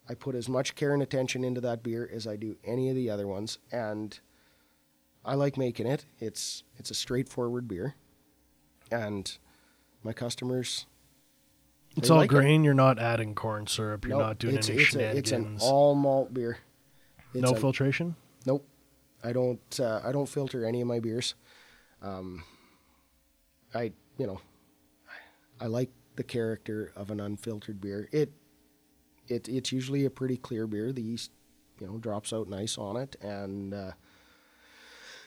I 0.07 0.13
put 0.13 0.35
as 0.35 0.47
much 0.47 0.75
care 0.75 0.93
and 0.93 1.01
attention 1.01 1.43
into 1.43 1.61
that 1.61 1.81
beer 1.83 2.09
as 2.11 2.27
I 2.27 2.35
do 2.35 2.57
any 2.63 2.89
of 2.89 2.95
the 2.95 3.09
other 3.09 3.27
ones 3.27 3.57
and 3.71 4.19
I 5.23 5.33
like 5.33 5.57
making 5.57 5.87
it. 5.87 6.05
It's 6.19 6.63
it's 6.77 6.91
a 6.91 6.93
straightforward 6.93 7.67
beer. 7.67 7.95
And 8.91 9.35
my 10.03 10.13
customers. 10.13 10.85
It's 11.97 12.09
all 12.09 12.17
like 12.17 12.31
it. 12.31 12.35
grain. 12.35 12.63
You're 12.63 12.75
not 12.75 12.99
adding 12.99 13.33
corn 13.33 13.65
syrup. 13.67 14.05
You're 14.05 14.17
Nope, 14.17 14.27
not 14.27 14.39
doing 14.39 14.57
it's, 14.57 14.69
any 14.69 14.81
it's, 14.83 14.95
a, 14.95 15.17
it's 15.17 15.31
an 15.31 15.57
all 15.61 15.95
malt 15.95 16.33
beer. 16.33 16.59
It's 17.33 17.41
no 17.41 17.51
a- 17.51 17.59
filtration. 17.59 18.15
Nope. 18.45 18.67
I 19.23 19.33
don't. 19.33 19.79
Uh, 19.79 20.01
I 20.03 20.11
don't 20.11 20.27
filter 20.27 20.65
any 20.65 20.81
of 20.81 20.87
my 20.87 20.99
beers. 20.99 21.33
Um, 22.03 22.43
I 23.73 23.91
you 24.19 24.27
know, 24.27 24.39
I 25.59 25.65
like 25.65 25.89
the 26.15 26.23
character 26.23 26.91
of 26.95 27.11
an 27.11 27.19
unfiltered 27.19 27.81
beer. 27.81 28.09
It 28.11 28.31
it 29.27 29.47
it's 29.47 29.71
usually 29.71 30.05
a 30.05 30.09
pretty 30.09 30.37
clear 30.37 30.67
beer. 30.67 30.91
The 30.91 31.01
yeast 31.01 31.31
you 31.79 31.87
know 31.87 31.97
drops 31.97 32.33
out 32.33 32.47
nice 32.47 32.77
on 32.77 32.97
it, 32.97 33.15
and 33.21 33.73
uh, 33.73 33.91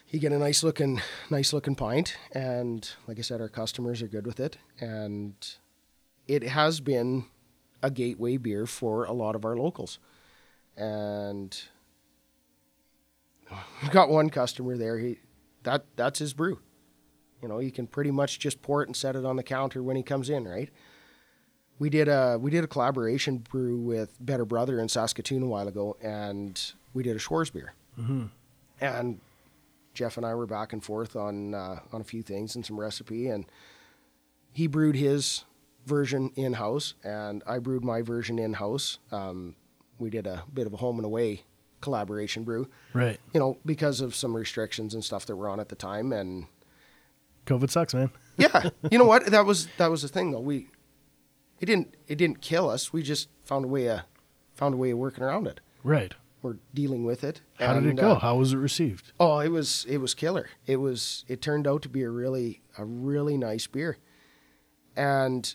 you 0.09 0.19
get 0.19 0.33
a 0.33 0.39
nice 0.39 0.63
looking 0.63 1.01
nice 1.31 1.53
looking 1.53 1.75
pint. 1.75 2.17
And 2.33 2.89
like 3.07 3.19
I 3.19 3.23
said, 3.23 3.41
our 3.41 3.49
customers 3.49 4.03
are 4.03 4.09
good 4.09 4.27
with 4.27 4.41
it, 4.41 4.59
and 4.81 5.35
it 6.27 6.43
has 6.43 6.81
been 6.81 7.27
a 7.83 7.91
gateway 7.91 8.37
beer 8.37 8.67
for 8.67 9.05
a 9.05 9.13
lot 9.13 9.35
of 9.35 9.45
our 9.45 9.57
locals, 9.57 9.99
and 10.77 11.57
We've 13.83 13.91
got 13.91 14.09
one 14.09 14.31
customer 14.31 14.77
there. 14.77 14.99
He 14.99 15.19
that 15.63 15.85
that's 15.97 16.19
his 16.19 16.33
brew. 16.33 16.61
You 17.43 17.49
know, 17.49 17.59
you 17.61 17.71
can 17.71 17.87
pretty 17.87 18.11
much 18.11 18.39
just 18.39 18.63
pour 18.63 18.83
it 18.83 18.89
and 18.89 18.97
set 18.97 19.17
it 19.17 19.25
on 19.25 19.37
the 19.37 19.43
counter 19.43 19.83
when 19.83 19.97
he 19.97 20.03
comes 20.03 20.29
in, 20.29 20.47
right? 20.47 20.71
We 21.79 21.91
did 21.91 22.09
a 22.09 22.39
we 22.41 22.51
did 22.51 22.65
a 22.65 22.67
collaboration 22.67 23.39
brew 23.39 23.79
with 23.79 24.17
Better 24.21 24.45
Brother 24.45 24.81
in 24.81 24.89
Saskatoon 24.89 25.43
a 25.43 25.47
while 25.47 25.69
ago, 25.69 25.97
and 26.03 26.61
we 26.93 27.03
did 27.03 27.15
a 27.15 27.19
Schwarz 27.21 27.51
beer. 27.51 27.75
Mm-hmm. 27.99 28.27
And 28.81 29.21
Jeff 29.95 30.17
and 30.17 30.27
I 30.27 30.35
were 30.35 30.47
back 30.47 30.73
and 30.73 30.83
forth 30.83 31.15
on 31.15 31.55
uh, 31.55 31.81
on 31.93 32.01
a 32.01 32.05
few 32.05 32.23
things 32.23 32.57
and 32.57 32.67
some 32.67 32.79
recipe, 32.81 33.29
and 33.29 33.47
he 34.53 34.67
brewed 34.67 34.97
his 34.97 35.45
version 35.87 36.33
in 36.35 36.55
house, 36.55 36.95
and 37.05 37.43
I 37.47 37.61
brewed 37.61 37.85
my 37.85 38.03
version 38.03 38.39
in 38.39 38.55
house. 38.55 38.99
Um, 39.13 39.55
we 39.99 40.11
did 40.11 40.27
a 40.27 40.45
bit 40.53 40.67
of 40.67 40.73
a 40.75 40.77
home 40.79 40.97
and 40.97 41.07
away 41.07 41.43
collaboration 41.81 42.43
brew 42.43 42.69
Right. 42.93 43.21
you 43.33 43.39
know, 43.39 43.57
because 43.65 44.01
of 44.01 44.15
some 44.15 44.37
restrictions 44.37 44.95
and 44.95 45.05
stuff 45.05 45.27
that 45.27 45.37
were 45.37 45.49
on 45.49 45.61
at 45.61 45.69
the 45.69 45.77
time. 45.77 46.13
And 46.13 46.47
COVID 47.49 47.71
sucks, 47.71 47.95
man. 47.95 48.11
yeah, 48.37 48.71
you 48.91 48.99
know 48.99 49.05
what? 49.07 49.27
That 49.27 49.45
was 49.47 49.69
that 49.79 49.91
was 49.91 50.03
the 50.03 50.09
thing 50.09 50.31
though. 50.31 50.41
We 50.41 50.69
it 51.61 51.67
didn't 51.67 51.97
it 52.07 52.17
didn't 52.17 52.41
kill 52.41 52.69
us. 52.71 52.93
We 52.93 53.03
just 53.03 53.29
found 53.45 53.65
a 53.65 53.69
way 53.69 53.89
of 53.89 54.01
found 54.55 54.75
a 54.75 54.77
way 54.77 54.91
of 54.91 54.99
working 54.99 55.25
around 55.25 55.47
it. 55.47 55.61
Right. 55.83 56.15
We're 56.41 56.59
dealing 56.73 57.05
with 57.05 57.25
it. 57.25 57.41
How 57.59 57.75
did 57.75 57.87
it 57.87 57.97
go? 57.97 58.13
uh, 58.13 58.19
How 58.21 58.37
was 58.37 58.53
it 58.53 58.59
received? 58.59 59.13
oh, 59.19 59.41
it 59.41 59.49
was 59.49 59.85
it 59.89 59.99
was 59.99 60.15
killer. 60.15 60.49
It 60.67 60.77
was 60.77 61.25
it 61.27 61.43
turned 61.43 61.67
out 61.67 61.83
to 61.83 61.89
be 61.89 62.03
a 62.03 62.11
really 62.11 62.63
a 62.77 62.85
really 62.85 63.37
nice 63.37 63.67
beer. 63.67 63.99
And 64.97 65.53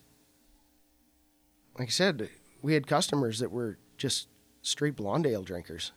like 1.80 1.88
I 1.88 1.92
said, 1.92 2.30
we 2.62 2.74
had 2.74 2.86
customers 2.88 3.40
that 3.40 3.52
were 3.52 3.78
just 3.98 4.28
straight 4.62 4.96
blonde 4.96 5.26
ale 5.26 5.44
drinkers. 5.44 5.92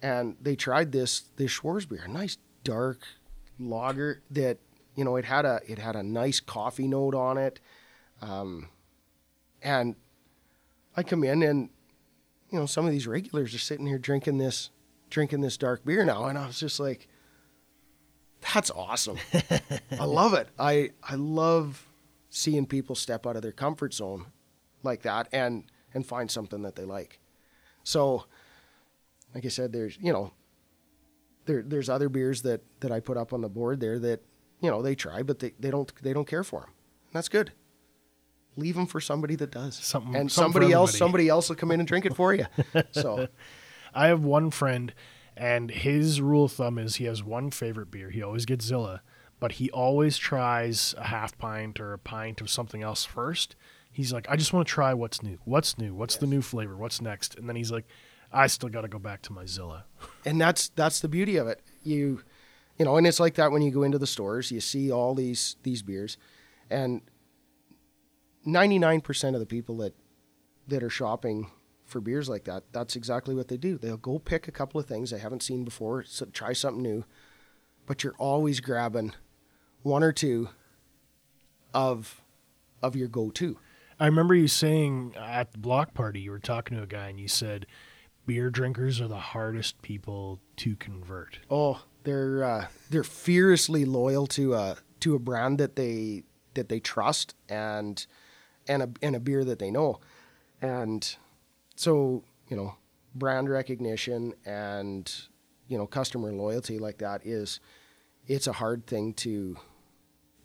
And 0.00 0.36
they 0.40 0.54
tried 0.54 0.92
this 0.92 1.22
this 1.36 1.50
Schwarz 1.50 1.86
beer, 1.86 2.04
a 2.04 2.08
nice 2.08 2.36
dark 2.62 3.02
lager 3.58 4.22
that 4.30 4.58
you 4.98 5.04
know 5.04 5.14
it 5.14 5.24
had 5.24 5.44
a 5.44 5.60
it 5.64 5.78
had 5.78 5.94
a 5.94 6.02
nice 6.02 6.40
coffee 6.40 6.88
note 6.88 7.14
on 7.14 7.38
it, 7.38 7.60
um, 8.20 8.68
and 9.62 9.94
I 10.96 11.04
come 11.04 11.22
in 11.22 11.44
and 11.44 11.70
you 12.50 12.58
know 12.58 12.66
some 12.66 12.84
of 12.84 12.90
these 12.90 13.06
regulars 13.06 13.54
are 13.54 13.60
sitting 13.60 13.86
here 13.86 13.98
drinking 13.98 14.38
this 14.38 14.70
drinking 15.08 15.40
this 15.40 15.56
dark 15.56 15.84
beer 15.84 16.04
now, 16.04 16.24
and 16.24 16.36
I 16.36 16.48
was 16.48 16.58
just 16.58 16.80
like, 16.80 17.06
that's 18.52 18.72
awesome. 18.72 19.18
I 19.92 20.04
love 20.04 20.34
it. 20.34 20.48
I 20.58 20.90
I 21.00 21.14
love 21.14 21.86
seeing 22.28 22.66
people 22.66 22.96
step 22.96 23.24
out 23.24 23.36
of 23.36 23.42
their 23.42 23.52
comfort 23.52 23.94
zone 23.94 24.26
like 24.82 25.02
that 25.02 25.28
and 25.30 25.62
and 25.94 26.04
find 26.04 26.28
something 26.28 26.62
that 26.62 26.74
they 26.74 26.84
like. 26.84 27.20
So, 27.84 28.24
like 29.32 29.44
I 29.44 29.48
said, 29.48 29.72
there's 29.72 29.96
you 30.00 30.12
know, 30.12 30.32
there 31.44 31.62
there's 31.62 31.88
other 31.88 32.08
beers 32.08 32.42
that 32.42 32.62
that 32.80 32.90
I 32.90 32.98
put 32.98 33.16
up 33.16 33.32
on 33.32 33.42
the 33.42 33.48
board 33.48 33.78
there 33.78 34.00
that 34.00 34.24
you 34.60 34.70
know 34.70 34.82
they 34.82 34.94
try, 34.94 35.22
but 35.22 35.38
they, 35.38 35.52
they 35.58 35.70
don't 35.70 35.92
they 36.02 36.12
don't 36.12 36.26
care 36.26 36.44
for 36.44 36.60
them. 36.60 36.70
And 36.70 37.12
That's 37.14 37.28
good. 37.28 37.52
Leave 38.56 38.74
them 38.74 38.86
for 38.86 39.00
somebody 39.00 39.36
that 39.36 39.50
does. 39.52 39.76
Something- 39.76 40.16
and 40.16 40.30
something 40.32 40.52
somebody 40.52 40.72
else 40.72 40.96
somebody 40.96 41.28
else 41.28 41.48
will 41.48 41.56
come 41.56 41.70
in 41.70 41.80
and 41.80 41.86
drink 41.86 42.06
it 42.06 42.14
for 42.16 42.34
you. 42.34 42.46
So 42.92 43.28
I 43.94 44.08
have 44.08 44.24
one 44.24 44.50
friend, 44.50 44.92
and 45.36 45.70
his 45.70 46.20
rule 46.20 46.44
of 46.44 46.52
thumb 46.52 46.78
is 46.78 46.96
he 46.96 47.04
has 47.04 47.22
one 47.22 47.50
favorite 47.50 47.90
beer. 47.90 48.10
He 48.10 48.22
always 48.22 48.44
gets 48.46 48.64
Zilla, 48.66 49.02
but 49.40 49.52
he 49.52 49.70
always 49.70 50.18
tries 50.18 50.94
a 50.98 51.04
half 51.04 51.38
pint 51.38 51.78
or 51.80 51.92
a 51.92 51.98
pint 51.98 52.40
of 52.40 52.50
something 52.50 52.82
else 52.82 53.04
first. 53.04 53.54
He's 53.90 54.12
like, 54.12 54.26
I 54.28 54.36
just 54.36 54.52
want 54.52 54.66
to 54.68 54.72
try 54.72 54.92
what's 54.94 55.22
new. 55.22 55.38
What's 55.44 55.78
new? 55.78 55.94
What's 55.94 56.16
the 56.16 56.26
new 56.26 56.42
flavor? 56.42 56.76
What's 56.76 57.00
next? 57.00 57.36
And 57.36 57.48
then 57.48 57.56
he's 57.56 57.72
like, 57.72 57.86
I 58.32 58.46
still 58.46 58.68
got 58.68 58.82
to 58.82 58.88
go 58.88 58.98
back 58.98 59.22
to 59.22 59.32
my 59.32 59.46
Zilla. 59.46 59.84
and 60.24 60.40
that's 60.40 60.68
that's 60.70 61.00
the 61.00 61.08
beauty 61.08 61.36
of 61.36 61.46
it. 61.48 61.60
You 61.84 62.22
you 62.78 62.84
know, 62.84 62.96
and 62.96 63.06
it's 63.06 63.20
like 63.20 63.34
that 63.34 63.50
when 63.50 63.62
you 63.62 63.70
go 63.70 63.82
into 63.82 63.98
the 63.98 64.06
stores, 64.06 64.50
you 64.50 64.60
see 64.60 64.90
all 64.90 65.14
these 65.14 65.56
these 65.62 65.82
beers 65.82 66.16
and 66.70 67.02
99% 68.46 69.34
of 69.34 69.40
the 69.40 69.46
people 69.46 69.78
that 69.78 69.94
that 70.68 70.82
are 70.82 70.90
shopping 70.90 71.50
for 71.84 72.00
beers 72.00 72.28
like 72.28 72.44
that, 72.44 72.64
that's 72.72 72.96
exactly 72.96 73.34
what 73.34 73.48
they 73.48 73.56
do. 73.56 73.78
They'll 73.78 73.96
go 73.96 74.18
pick 74.18 74.46
a 74.46 74.52
couple 74.52 74.78
of 74.78 74.86
things 74.86 75.10
they 75.10 75.18
haven't 75.18 75.42
seen 75.42 75.64
before, 75.64 76.04
so 76.04 76.26
try 76.26 76.52
something 76.52 76.82
new, 76.82 77.04
but 77.86 78.04
you're 78.04 78.14
always 78.18 78.60
grabbing 78.60 79.14
one 79.82 80.02
or 80.02 80.12
two 80.12 80.50
of 81.72 82.22
of 82.82 82.94
your 82.94 83.08
go-to. 83.08 83.58
I 83.98 84.06
remember 84.06 84.34
you 84.34 84.46
saying 84.46 85.14
at 85.16 85.52
the 85.52 85.58
block 85.58 85.94
party, 85.94 86.20
you 86.20 86.30
were 86.30 86.38
talking 86.38 86.76
to 86.76 86.84
a 86.84 86.86
guy 86.86 87.08
and 87.08 87.18
you 87.18 87.26
said, 87.26 87.66
beer 88.26 88.50
drinkers 88.50 89.00
are 89.00 89.08
the 89.08 89.16
hardest 89.16 89.82
people 89.82 90.38
to 90.58 90.76
convert. 90.76 91.40
Oh, 91.50 91.82
they're 92.08 92.42
uh, 92.42 92.66
they're 92.88 93.04
fiercely 93.04 93.84
loyal 93.84 94.26
to 94.28 94.54
a 94.54 94.76
to 95.00 95.14
a 95.14 95.18
brand 95.18 95.58
that 95.58 95.76
they 95.76 96.22
that 96.54 96.68
they 96.68 96.80
trust 96.80 97.34
and 97.48 98.06
and 98.66 98.82
a 98.82 98.90
and 99.02 99.14
a 99.14 99.20
beer 99.20 99.44
that 99.44 99.58
they 99.58 99.70
know, 99.70 100.00
and 100.62 101.16
so 101.76 102.24
you 102.48 102.56
know 102.56 102.76
brand 103.14 103.50
recognition 103.50 104.32
and 104.46 105.12
you 105.66 105.76
know 105.76 105.86
customer 105.86 106.32
loyalty 106.32 106.78
like 106.78 106.98
that 106.98 107.26
is 107.26 107.60
it's 108.26 108.46
a 108.46 108.52
hard 108.54 108.86
thing 108.86 109.12
to 109.12 109.56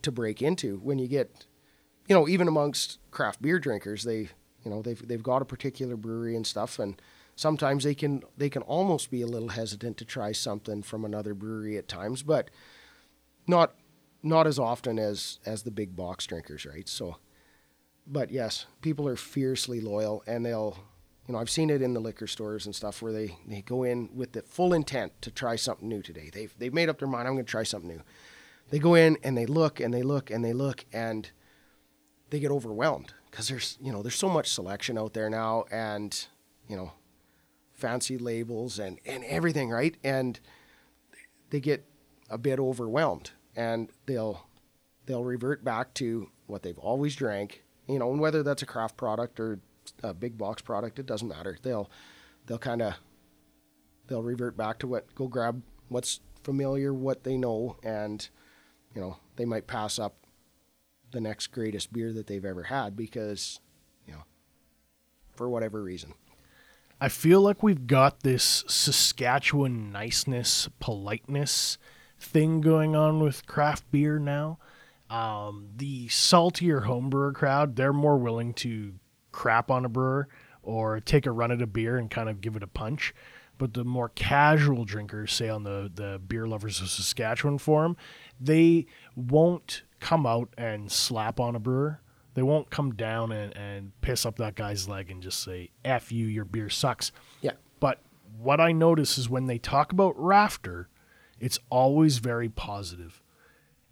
to 0.02 0.12
break 0.12 0.42
into 0.42 0.78
when 0.78 1.00
you 1.00 1.08
get 1.08 1.46
you 2.08 2.16
know 2.16 2.28
even 2.28 2.48
amongst 2.48 3.00
craft 3.12 3.42
beer 3.42 3.60
drinkers 3.60 4.04
they 4.04 4.30
you 4.64 4.72
know 4.72 4.82
they've 4.82 5.08
they've 5.08 5.24
got 5.24 5.42
a 5.42 5.46
particular 5.46 5.96
brewery 5.96 6.36
and 6.36 6.48
stuff 6.48 6.80
and 6.80 7.02
sometimes 7.36 7.84
they 7.84 7.96
can 7.96 8.24
they 8.38 8.50
can 8.50 8.62
almost 8.64 9.10
be 9.12 9.22
a 9.22 9.28
little 9.28 9.50
hesitant 9.50 9.98
to 9.98 10.06
try 10.06 10.32
something 10.32 10.82
from 10.82 11.06
another 11.06 11.34
brewery 11.34 11.78
at 11.78 11.88
times 11.88 12.24
but 12.24 12.50
not 13.48 13.74
not 14.22 14.48
as 14.48 14.60
often 14.60 15.00
as 15.00 15.40
as 15.46 15.64
the 15.64 15.72
big 15.72 15.96
box 15.96 16.26
drinkers 16.26 16.66
right? 16.66 16.88
So 16.88 17.18
but 18.06 18.32
yes 18.32 18.66
people 18.82 19.08
are 19.08 19.16
fiercely 19.16 19.80
loyal 19.82 20.24
and 20.28 20.46
they'll 20.46 20.78
you 21.28 21.34
know 21.34 21.40
i've 21.40 21.50
seen 21.50 21.70
it 21.70 21.82
in 21.82 21.94
the 21.94 22.00
liquor 22.02 22.28
stores 22.28 22.66
and 22.66 22.76
stuff 22.76 23.02
where 23.02 23.14
they 23.14 23.38
they 23.48 23.62
go 23.62 23.84
in 23.84 24.10
with 24.14 24.34
the 24.34 24.42
full 24.42 24.74
intent 24.74 25.14
to 25.22 25.32
try 25.32 25.56
something 25.56 25.88
new 25.88 26.02
today. 26.02 26.30
They've 26.32 26.54
they've 26.58 26.74
made 26.74 26.90
up 26.90 27.00
their 27.00 27.08
mind 27.08 27.28
i'm 27.28 27.36
going 27.36 27.46
to 27.46 27.52
try 27.52 27.64
something 27.64 27.90
new. 27.90 28.02
They 28.70 28.80
go 28.80 28.96
in 28.96 29.18
and 29.24 29.38
they 29.38 29.46
look 29.46 29.80
and 29.80 29.94
they 29.94 30.04
look 30.04 30.30
and 30.32 30.44
they 30.44 30.54
look 30.54 30.86
and 30.92 31.30
they 32.30 32.40
get 32.40 32.52
overwhelmed 32.52 33.14
because 33.30 33.48
there's 33.48 33.78
you 33.82 33.92
know 33.92 34.02
there's 34.02 34.16
so 34.16 34.30
much 34.30 34.50
selection 34.52 34.98
out 34.98 35.14
there 35.14 35.30
now 35.30 35.66
and 35.72 36.28
you 36.68 36.76
know 36.76 36.92
fancy 37.74 38.18
labels 38.18 38.80
and 38.80 39.00
and 39.06 39.24
everything 39.26 39.70
right? 39.70 39.96
And 40.04 40.40
they 41.50 41.60
get 41.60 41.86
a 42.30 42.38
bit 42.38 42.60
overwhelmed 42.60 43.32
and 43.56 43.90
they'll 44.06 44.48
they'll 45.06 45.24
revert 45.24 45.64
back 45.64 45.94
to 45.96 46.30
what 46.48 46.64
they've 46.64 46.78
always 46.80 47.16
drank 47.16 47.64
you 47.88 48.00
know 48.00 48.12
and 48.12 48.20
whether 48.20 48.44
that's 48.44 48.62
a 48.62 48.66
craft 48.66 48.98
product 48.98 49.40
or 49.40 49.60
a 50.02 50.14
big 50.14 50.38
box 50.38 50.62
product 50.62 51.00
it 51.00 51.06
doesn't 51.06 51.28
matter. 51.28 51.58
They'll 51.62 51.90
they'll 52.46 52.58
kind 52.58 52.82
of 52.82 52.96
they'll 54.08 54.24
revert 54.24 54.58
back 54.58 54.80
to 54.80 54.88
what 54.88 55.14
go 55.16 55.28
grab 55.28 55.62
what's 55.90 56.20
familiar 56.44 56.94
what 56.94 57.24
they 57.24 57.38
know 57.38 57.78
and 57.84 58.28
you 58.94 59.02
know 59.02 59.18
they 59.36 59.46
might 59.46 59.68
pass 59.68 59.98
up 59.98 60.16
the 61.12 61.22
next 61.22 61.48
greatest 61.48 61.94
beer 61.94 62.12
that 62.12 62.28
they've 62.28 62.44
ever 62.46 62.64
had 62.64 62.98
because 62.98 63.60
you 64.06 64.14
know 64.14 64.24
for 65.36 65.50
whatever 65.50 65.82
reason 65.82 66.14
I 67.04 67.10
feel 67.10 67.42
like 67.42 67.62
we've 67.62 67.86
got 67.86 68.22
this 68.22 68.64
Saskatchewan 68.66 69.92
niceness, 69.92 70.70
politeness 70.80 71.78
thing 72.18 72.62
going 72.62 72.96
on 72.96 73.20
with 73.20 73.46
craft 73.46 73.84
beer 73.92 74.20
now. 74.20 74.58
Um, 75.10 75.68
the 75.76 76.08
saltier 76.08 76.84
homebrewer 76.88 77.34
crowd, 77.34 77.76
they're 77.76 77.92
more 77.92 78.18
willing 78.18 78.54
to 78.54 78.94
crap 79.34 79.70
on 79.70 79.84
a 79.84 79.90
brewer 79.90 80.30
or 80.62 81.02
take 81.02 81.26
a 81.26 81.32
run 81.34 81.52
at 81.52 81.62
a 81.62 81.68
beer 81.68 81.98
and 81.98 82.10
kind 82.10 82.30
of 82.30 82.40
give 82.40 82.56
it 82.56 82.64
a 82.64 82.68
punch. 82.68 83.14
But 83.58 83.74
the 83.74 83.84
more 83.84 84.08
casual 84.08 84.86
drinkers, 84.86 85.34
say 85.34 85.50
on 85.50 85.64
the, 85.64 85.92
the 85.94 86.22
Beer 86.26 86.48
Lovers 86.48 86.80
of 86.80 86.88
Saskatchewan 86.88 87.58
forum, 87.58 87.98
they 88.40 88.86
won't 89.14 89.84
come 90.00 90.26
out 90.26 90.54
and 90.58 90.90
slap 90.90 91.38
on 91.38 91.54
a 91.54 91.60
brewer. 91.60 92.00
They 92.34 92.42
won't 92.42 92.70
come 92.70 92.96
down 92.96 93.32
and, 93.32 93.56
and 93.56 93.92
piss 94.02 94.26
up 94.26 94.38
that 94.38 94.56
guy's 94.56 94.88
leg 94.88 95.12
and 95.12 95.22
just 95.22 95.44
say, 95.44 95.70
F 95.86 96.12
you, 96.12 96.26
your 96.26 96.46
beer 96.46 96.70
sucks. 96.70 97.12
Yeah. 97.42 97.52
But 97.80 98.00
what 98.38 98.60
I 98.60 98.72
notice 98.72 99.18
is 99.18 99.30
when 99.30 99.48
they 99.48 99.58
talk 99.58 99.92
about 99.92 100.18
Rafter, 100.18 100.90
it's 101.40 101.60
always 101.70 102.18
very 102.18 102.50
positive. 102.50 103.22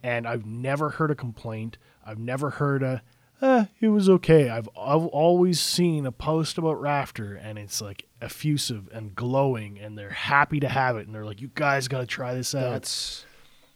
And 0.03 0.27
I've 0.27 0.45
never 0.45 0.91
heard 0.91 1.11
a 1.11 1.15
complaint. 1.15 1.77
I've 2.03 2.17
never 2.17 2.51
heard 2.51 2.81
a, 2.81 3.03
eh, 3.41 3.65
it 3.79 3.89
was 3.89 4.09
okay. 4.09 4.49
I've, 4.49 4.67
I've 4.69 5.05
always 5.05 5.59
seen 5.59 6.07
a 6.07 6.11
post 6.11 6.57
about 6.57 6.81
Rafter 6.81 7.35
and 7.35 7.59
it's 7.59 7.81
like 7.81 8.07
effusive 8.21 8.89
and 8.91 9.13
glowing 9.13 9.79
and 9.79 9.95
they're 9.97 10.09
happy 10.09 10.59
to 10.59 10.69
have 10.69 10.97
it. 10.97 11.05
And 11.05 11.13
they're 11.13 11.25
like, 11.25 11.41
you 11.41 11.51
guys 11.53 11.87
got 11.87 11.99
to 11.99 12.07
try 12.07 12.33
this 12.33 12.55
out. 12.55 12.71
That's 12.71 13.25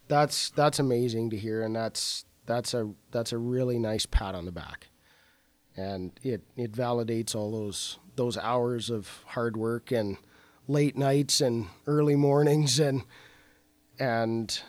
that's 0.08 0.50
that's 0.52 0.80
amazing 0.80 1.32
to 1.32 1.38
hear, 1.38 1.64
and 1.64 1.76
that's 1.76 2.25
that's 2.46 2.74
a 2.74 2.92
that's 3.12 3.32
a 3.32 3.38
really 3.38 3.80
nice 3.80 4.06
pat 4.06 4.36
on 4.36 4.46
the 4.46 4.52
back, 4.52 4.88
and 5.76 6.12
it 6.24 6.44
it 6.56 6.72
validates 6.72 7.36
all 7.36 7.52
those 7.52 8.00
those 8.16 8.38
hours 8.38 8.90
of 8.90 9.24
hard 9.28 9.58
work 9.58 9.92
and 9.92 10.18
late 10.68 10.98
nights 10.98 11.42
and 11.42 11.68
early 11.86 12.16
mornings 12.16 12.80
and 12.80 13.04
and 14.00 14.62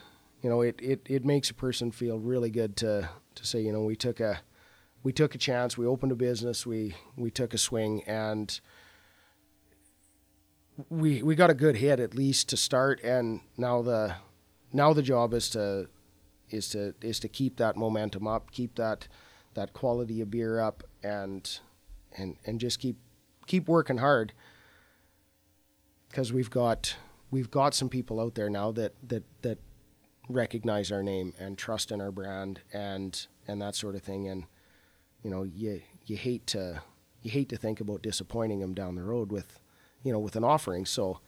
you 0.43 0.49
know 0.49 0.61
it, 0.61 0.79
it, 0.81 1.01
it 1.05 1.25
makes 1.25 1.49
a 1.49 1.53
person 1.53 1.91
feel 1.91 2.19
really 2.19 2.49
good 2.49 2.75
to 2.75 3.09
to 3.33 3.45
say 3.45 3.59
you 3.61 3.71
know 3.71 3.81
we 3.81 3.95
took 3.95 4.19
a 4.19 4.41
we 5.01 5.11
took 5.11 5.33
a 5.33 5.37
chance 5.37 5.77
we 5.77 5.85
opened 5.87 6.11
a 6.11 6.15
business 6.15 6.67
we 6.67 6.93
we 7.15 7.31
took 7.31 7.53
a 7.53 7.57
swing 7.57 8.03
and 8.03 8.59
we 10.89 11.23
we 11.23 11.35
got 11.35 11.49
a 11.49 11.55
good 11.55 11.77
hit 11.77 11.99
at 11.99 12.15
least 12.15 12.49
to 12.49 12.57
start. 12.57 13.01
And 13.03 13.41
now 13.57 13.81
the 13.81 14.15
now 14.71 14.93
the 14.93 15.01
job 15.01 15.33
is 15.33 15.49
to 15.51 15.87
is 16.49 16.69
to 16.69 16.93
is 17.01 17.19
to 17.19 17.27
keep 17.27 17.57
that 17.57 17.75
momentum 17.75 18.27
up 18.27 18.51
keep 18.51 18.75
that 18.75 19.07
that 19.57 19.73
quality 19.73 20.21
of 20.21 20.29
beer 20.29 20.59
up 20.59 20.83
and 21.03 21.59
and 22.15 22.37
and 22.45 22.59
just 22.59 22.79
keep 22.79 22.97
keep 23.47 23.67
working 23.67 23.97
hard. 23.97 24.33
Because 26.09 26.31
we've 26.31 26.51
got 26.51 26.95
we've 27.31 27.49
got 27.49 27.73
some 27.73 27.89
people 27.89 28.19
out 28.19 28.35
there 28.35 28.51
now 28.51 28.71
that 28.73 28.93
that 29.07 29.23
that 29.41 29.57
recognize 30.29 30.91
our 30.91 31.01
name 31.01 31.33
and 31.39 31.57
trust 31.57 31.91
in 31.91 31.99
our 31.99 32.11
brand 32.11 32.61
and 32.71 33.25
and 33.47 33.59
that 33.61 33.73
sort 33.73 33.95
of 33.95 34.03
thing. 34.03 34.27
And 34.27 34.45
you 35.23 35.31
know 35.31 35.41
you 35.41 35.81
you 36.05 36.17
hate 36.17 36.45
to 36.47 36.83
you 37.23 37.31
hate 37.31 37.49
to 37.49 37.57
think 37.57 37.81
about 37.81 38.03
disappointing 38.03 38.59
them 38.59 38.75
down 38.75 38.93
the 38.93 39.03
road 39.03 39.31
with 39.31 39.59
you 40.03 40.11
know 40.11 40.19
with 40.19 40.35
an 40.35 40.43
offering. 40.43 40.85
So 40.85 41.19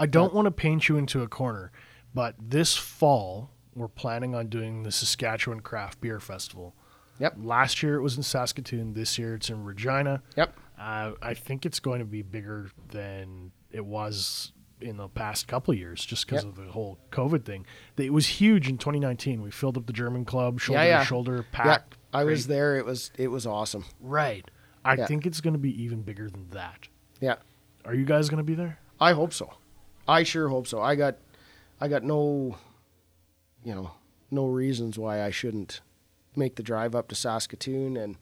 I 0.00 0.06
don't 0.06 0.34
want 0.34 0.46
to 0.46 0.50
paint 0.50 0.88
you 0.88 0.96
into 0.96 1.22
a 1.22 1.28
corner, 1.28 1.70
but 2.12 2.34
this 2.40 2.76
fall 2.76 3.50
we're 3.78 3.88
planning 3.88 4.34
on 4.34 4.48
doing 4.48 4.82
the 4.82 4.92
Saskatchewan 4.92 5.60
Craft 5.60 6.00
Beer 6.00 6.20
Festival. 6.20 6.74
Yep. 7.18 7.36
Last 7.42 7.82
year 7.82 7.96
it 7.96 8.02
was 8.02 8.16
in 8.16 8.22
Saskatoon. 8.22 8.94
This 8.94 9.18
year 9.18 9.34
it's 9.34 9.50
in 9.50 9.64
Regina. 9.64 10.22
yep 10.36 10.54
Uh, 10.78 11.12
I 11.20 11.34
think 11.34 11.66
it's 11.66 11.80
going 11.80 11.98
to 11.98 12.04
be 12.04 12.22
bigger 12.22 12.70
than 12.90 13.50
it 13.72 13.84
was 13.84 14.52
in 14.80 14.96
the 14.96 15.08
past 15.08 15.48
couple 15.48 15.72
of 15.72 15.78
years, 15.78 16.04
just 16.04 16.24
because 16.26 16.44
Yep. 16.44 16.52
of 16.56 16.64
the 16.66 16.70
whole 16.70 16.98
COVID 17.10 17.44
thing. 17.44 17.66
It 17.96 18.12
was 18.12 18.26
huge 18.28 18.68
in 18.68 18.78
2019. 18.78 19.42
We 19.42 19.50
filled 19.50 19.76
up 19.76 19.86
the 19.86 19.92
German 19.92 20.24
club, 20.24 20.60
shoulder 20.60 20.84
yeah. 20.84 21.00
to 21.00 21.04
shoulder, 21.04 21.36
yeah 21.38 21.42
packed. 21.50 21.96
I 22.12 22.22
was 22.24 22.46
there 22.46 22.76
it 22.76 22.86
was 22.86 23.10
it 23.18 23.28
was 23.28 23.46
awesome 23.46 23.84
Right. 24.00 24.48
I 24.84 24.94
Yeah. 24.94 25.06
think 25.06 25.26
it's 25.26 25.40
going 25.40 25.54
to 25.54 25.58
be 25.58 25.82
even 25.82 26.02
bigger 26.02 26.30
than 26.30 26.48
that. 26.50 26.88
yeah 27.20 27.36
Are 27.84 27.94
you 27.94 28.04
guys 28.04 28.28
going 28.30 28.38
to 28.38 28.44
be 28.44 28.54
there? 28.54 28.78
I 29.00 29.12
hope 29.12 29.32
so. 29.34 29.54
I 30.06 30.22
sure 30.22 30.48
hope 30.48 30.66
so. 30.68 30.80
I 30.80 30.94
got, 30.94 31.16
I 31.80 31.88
got 31.88 32.02
no, 32.04 32.56
you 33.64 33.74
know, 33.74 33.92
no 34.30 34.46
reasons 34.46 34.98
why 34.98 35.22
I 35.22 35.30
shouldn't 35.30 35.80
make 36.36 36.56
the 36.56 36.62
drive 36.62 36.94
up 36.94 37.08
to 37.08 37.14
Saskatoon 37.14 37.96
and, 37.96 38.16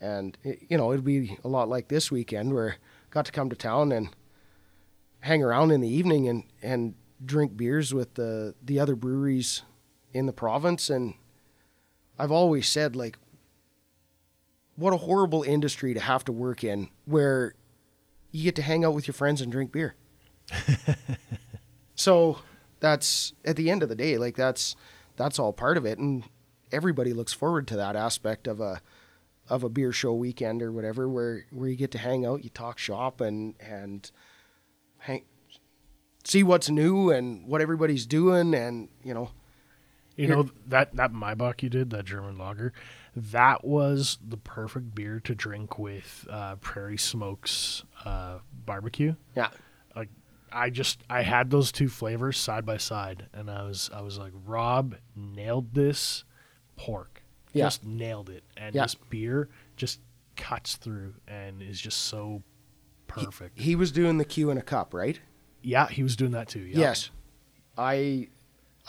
and 0.00 0.36
it, 0.42 0.60
you 0.68 0.76
know, 0.76 0.92
it'd 0.92 1.04
be 1.04 1.38
a 1.44 1.48
lot 1.48 1.68
like 1.68 1.88
this 1.88 2.10
weekend 2.10 2.52
where 2.52 2.72
I 2.72 2.74
got 3.10 3.26
to 3.26 3.32
come 3.32 3.50
to 3.50 3.56
town 3.56 3.92
and 3.92 4.08
hang 5.20 5.42
around 5.42 5.70
in 5.70 5.80
the 5.80 5.88
evening 5.88 6.28
and 6.28 6.44
and 6.62 6.94
drink 7.24 7.56
beers 7.56 7.94
with 7.94 8.14
the 8.14 8.54
the 8.62 8.78
other 8.78 8.94
breweries 8.94 9.62
in 10.12 10.26
the 10.26 10.32
province 10.32 10.90
and 10.90 11.14
I've 12.18 12.30
always 12.30 12.68
said 12.68 12.94
like 12.94 13.16
what 14.76 14.92
a 14.92 14.98
horrible 14.98 15.42
industry 15.42 15.94
to 15.94 16.00
have 16.00 16.24
to 16.24 16.32
work 16.32 16.62
in 16.64 16.88
where 17.06 17.54
you 18.32 18.42
get 18.42 18.56
to 18.56 18.62
hang 18.62 18.84
out 18.84 18.94
with 18.94 19.06
your 19.06 19.14
friends 19.14 19.40
and 19.40 19.52
drink 19.52 19.70
beer. 19.70 19.94
so 21.94 22.40
that's 22.84 23.32
at 23.46 23.56
the 23.56 23.70
end 23.70 23.82
of 23.82 23.88
the 23.88 23.94
day, 23.94 24.18
like 24.18 24.36
that's 24.36 24.76
that's 25.16 25.38
all 25.38 25.54
part 25.54 25.78
of 25.78 25.86
it, 25.86 25.98
and 25.98 26.24
everybody 26.70 27.14
looks 27.14 27.32
forward 27.32 27.66
to 27.68 27.76
that 27.76 27.96
aspect 27.96 28.46
of 28.46 28.60
a 28.60 28.82
of 29.48 29.64
a 29.64 29.70
beer 29.70 29.90
show 29.90 30.12
weekend 30.12 30.60
or 30.60 30.70
whatever, 30.70 31.08
where 31.08 31.46
where 31.50 31.70
you 31.70 31.76
get 31.76 31.90
to 31.92 31.98
hang 31.98 32.26
out, 32.26 32.44
you 32.44 32.50
talk 32.50 32.78
shop, 32.78 33.22
and 33.22 33.54
and 33.58 34.10
hang, 34.98 35.24
see 36.24 36.42
what's 36.42 36.68
new 36.68 37.10
and 37.10 37.46
what 37.46 37.62
everybody's 37.62 38.04
doing, 38.04 38.54
and 38.54 38.88
you 39.02 39.14
know, 39.14 39.30
You 40.16 40.28
know 40.28 40.50
that 40.66 40.94
that 40.96 41.12
Maibock 41.12 41.62
you 41.62 41.70
did, 41.70 41.88
that 41.88 42.04
German 42.04 42.36
lager, 42.36 42.74
that 43.16 43.64
was 43.64 44.18
the 44.26 44.36
perfect 44.36 44.94
beer 44.94 45.20
to 45.20 45.34
drink 45.34 45.78
with 45.78 46.26
uh, 46.30 46.56
Prairie 46.56 46.98
Smokes 46.98 47.84
uh, 48.04 48.40
barbecue. 48.66 49.14
yeah, 49.34 49.48
I 50.54 50.70
just 50.70 51.00
I 51.10 51.22
had 51.22 51.50
those 51.50 51.72
two 51.72 51.88
flavors 51.88 52.38
side 52.38 52.64
by 52.64 52.76
side, 52.76 53.26
and 53.32 53.50
I 53.50 53.64
was 53.64 53.90
I 53.92 54.00
was 54.02 54.18
like, 54.18 54.32
Rob 54.46 54.94
nailed 55.16 55.74
this 55.74 56.24
pork, 56.76 57.22
Yeah. 57.52 57.64
just 57.66 57.84
nailed 57.84 58.30
it, 58.30 58.44
and 58.56 58.74
Yeah. 58.74 58.82
this 58.82 58.94
beer 58.94 59.48
just 59.76 60.00
cuts 60.36 60.76
through 60.76 61.14
and 61.28 61.60
is 61.62 61.80
just 61.80 61.98
so 62.02 62.42
perfect. 63.06 63.58
he 63.58 63.76
was 63.76 63.92
doing 63.92 64.18
the 64.18 64.24
Q 64.24 64.50
in 64.50 64.58
a 64.58 64.62
cup, 64.62 64.94
right? 64.94 65.20
yeah, 65.62 65.86
he 65.88 66.02
was 66.02 66.14
doing 66.14 66.32
that 66.32 66.46
too. 66.48 66.60
Yeah. 66.60 66.78
Yes. 66.78 67.10
I 67.78 68.28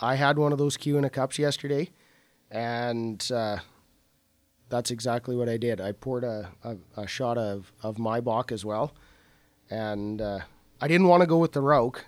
I 0.00 0.14
had 0.16 0.38
one 0.38 0.52
of 0.52 0.58
those 0.58 0.76
Q 0.76 0.98
in 0.98 1.04
a 1.04 1.10
cups 1.10 1.38
yesterday, 1.38 1.88
and 2.50 3.28
uh, 3.34 3.58
that's 4.68 4.90
exactly 4.90 5.34
what 5.36 5.48
I 5.48 5.56
did. 5.56 5.80
I 5.80 5.92
poured 5.92 6.22
a, 6.24 6.50
a, 6.62 6.76
a 6.96 7.06
shot 7.06 7.38
of, 7.38 7.72
of 7.82 7.96
Maibock 7.96 8.52
as 8.52 8.64
well, 8.64 8.92
and 9.70 10.20
uh, 10.20 10.40
I 10.80 10.88
didn't 10.88 11.08
want 11.08 11.22
to 11.22 11.26
go 11.26 11.38
with 11.38 11.52
the 11.52 11.60
Roke. 11.60 12.04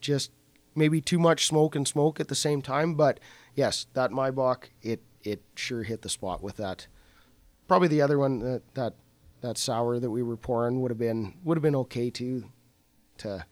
Just 0.00 0.30
maybe 0.74 1.00
too 1.00 1.18
much 1.18 1.46
smoke 1.46 1.74
and 1.74 1.86
smoke 1.86 2.20
at 2.20 2.28
the 2.28 2.34
same 2.34 2.62
time, 2.62 2.94
but 2.94 3.18
yes, 3.54 3.86
that 3.94 4.10
Maibock 4.10 4.70
it 4.82 5.00
it 5.22 5.42
sure 5.54 5.82
hit 5.82 6.02
the 6.02 6.08
spot 6.08 6.42
with 6.42 6.56
that. 6.56 6.86
Probably 7.66 7.88
the 7.88 8.02
other 8.02 8.18
one 8.18 8.38
that 8.40 8.62
that, 8.74 8.94
that 9.40 9.58
sour 9.58 9.98
that 9.98 10.10
we 10.10 10.22
were 10.22 10.36
pouring 10.36 10.80
would 10.82 10.90
have 10.90 10.98
been 10.98 11.34
would 11.44 11.56
have 11.56 11.62
been 11.62 11.76
okay 11.76 12.10
too, 12.10 12.44
to 13.18 13.44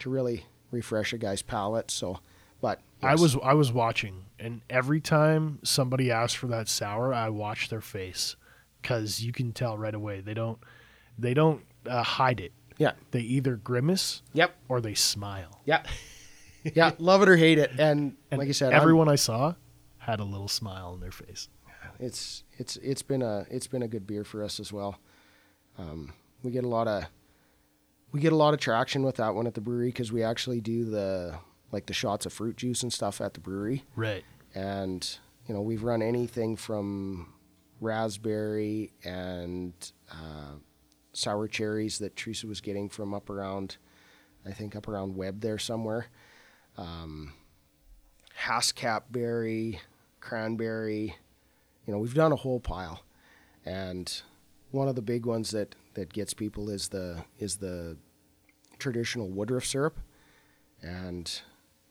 to 0.00 0.10
really 0.10 0.46
refresh 0.70 1.12
a 1.12 1.18
guy's 1.18 1.42
palate. 1.42 1.90
So, 1.90 2.20
but 2.60 2.80
I 3.02 3.14
was 3.14 3.36
I 3.42 3.54
was 3.54 3.72
watching, 3.72 4.26
and 4.38 4.62
every 4.68 5.00
time 5.00 5.60
somebody 5.62 6.10
asked 6.10 6.36
for 6.36 6.48
that 6.48 6.68
sour, 6.68 7.14
I 7.14 7.28
watch 7.28 7.68
their 7.68 7.80
face 7.80 8.36
because 8.80 9.22
you 9.22 9.32
can 9.32 9.52
tell 9.52 9.78
right 9.78 9.94
away 9.94 10.20
they 10.20 10.34
don't 10.34 10.58
they 11.18 11.34
don't 11.34 11.64
uh, 11.88 12.02
hide 12.02 12.40
it. 12.40 12.52
Yeah 12.82 12.92
They 13.12 13.20
either 13.36 13.56
grimace 13.56 14.22
yep 14.32 14.50
or 14.68 14.80
they 14.80 14.94
smile. 14.94 15.60
yeah 15.64 15.82
yeah 16.64 16.90
love 16.98 17.22
it 17.22 17.28
or 17.28 17.36
hate 17.36 17.58
it. 17.58 17.70
And, 17.78 18.16
And 18.30 18.38
like 18.38 18.48
I 18.48 18.52
said, 18.52 18.72
I'm- 18.72 18.80
everyone 18.82 19.08
I 19.08 19.16
saw 19.16 19.54
had 19.98 20.18
a 20.20 20.24
little 20.24 20.48
smile 20.48 20.88
on 20.94 21.00
their 21.00 21.10
face. 21.12 21.48
it's 21.98 22.44
it's 22.58 22.76
it's 22.78 23.02
been 23.02 23.22
a 23.22 23.46
it's 23.50 23.66
been 23.68 23.82
a 23.82 23.88
good 23.88 24.06
beer 24.06 24.24
for 24.24 24.42
us 24.42 24.58
as 24.60 24.72
well. 24.72 24.92
Um, 25.78 26.12
we 26.42 26.50
get 26.50 26.64
a 26.64 26.68
lot 26.68 26.88
of 26.88 27.04
we 28.12 28.20
get 28.20 28.32
a 28.32 28.36
lot 28.44 28.52
of 28.54 28.60
traction 28.60 29.02
with 29.04 29.16
that 29.16 29.34
one 29.34 29.46
at 29.46 29.54
the 29.54 29.60
brewery 29.60 29.88
because 29.88 30.10
we 30.12 30.22
actually 30.22 30.60
do 30.60 30.84
the 30.84 31.38
like 31.70 31.86
the 31.86 31.94
shots 31.94 32.26
of 32.26 32.32
fruit 32.32 32.56
juice 32.56 32.82
and 32.82 32.92
stuff 32.92 33.20
at 33.20 33.32
the 33.34 33.40
brewery, 33.40 33.84
Right. 33.96 34.24
and 34.54 35.00
you 35.46 35.54
know 35.54 35.62
we've 35.62 35.82
run 35.84 36.02
anything 36.02 36.56
from 36.56 37.32
raspberry 37.80 38.92
and 39.04 39.72
uh, 40.10 40.54
sour 41.12 41.48
cherries 41.48 41.98
that 41.98 42.16
Teresa 42.16 42.46
was 42.46 42.60
getting 42.60 42.88
from 42.88 43.14
up 43.14 43.30
around, 43.30 43.76
I 44.46 44.52
think 44.52 44.74
up 44.74 44.88
around 44.88 45.16
Webb 45.16 45.40
there 45.40 45.58
somewhere. 45.58 46.06
Um, 46.76 47.34
Haskap 48.46 49.02
berry, 49.10 49.80
cranberry. 50.20 51.16
You 51.86 51.92
know, 51.92 51.98
we've 51.98 52.14
done 52.14 52.32
a 52.32 52.36
whole 52.36 52.60
pile, 52.60 53.02
and 53.64 54.22
one 54.70 54.88
of 54.88 54.96
the 54.96 55.02
big 55.02 55.26
ones 55.26 55.50
that 55.50 55.74
that 55.94 56.12
gets 56.12 56.32
people 56.32 56.70
is 56.70 56.88
the 56.88 57.24
is 57.38 57.56
the 57.56 57.96
traditional 58.78 59.28
Woodruff 59.28 59.66
syrup, 59.66 59.98
and 60.80 61.42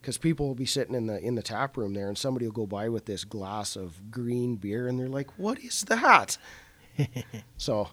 because 0.02 0.18
people 0.18 0.48
will 0.48 0.56
be 0.56 0.66
sitting 0.66 0.96
in 0.96 1.06
the 1.06 1.20
in 1.20 1.36
the 1.36 1.44
tap 1.44 1.78
room 1.78 1.94
there, 1.94 2.08
and 2.08 2.18
somebody 2.18 2.46
will 2.46 2.54
go 2.54 2.66
by 2.66 2.90
with 2.90 3.06
this 3.06 3.24
glass 3.24 3.76
of 3.76 4.12
green 4.12 4.56
beer, 4.56 4.88
and 4.88 5.00
they're 5.00 5.08
like, 5.08 5.38
"What 5.38 5.60
is 5.60 5.84
that?" 5.84 6.38
so, 7.58 7.90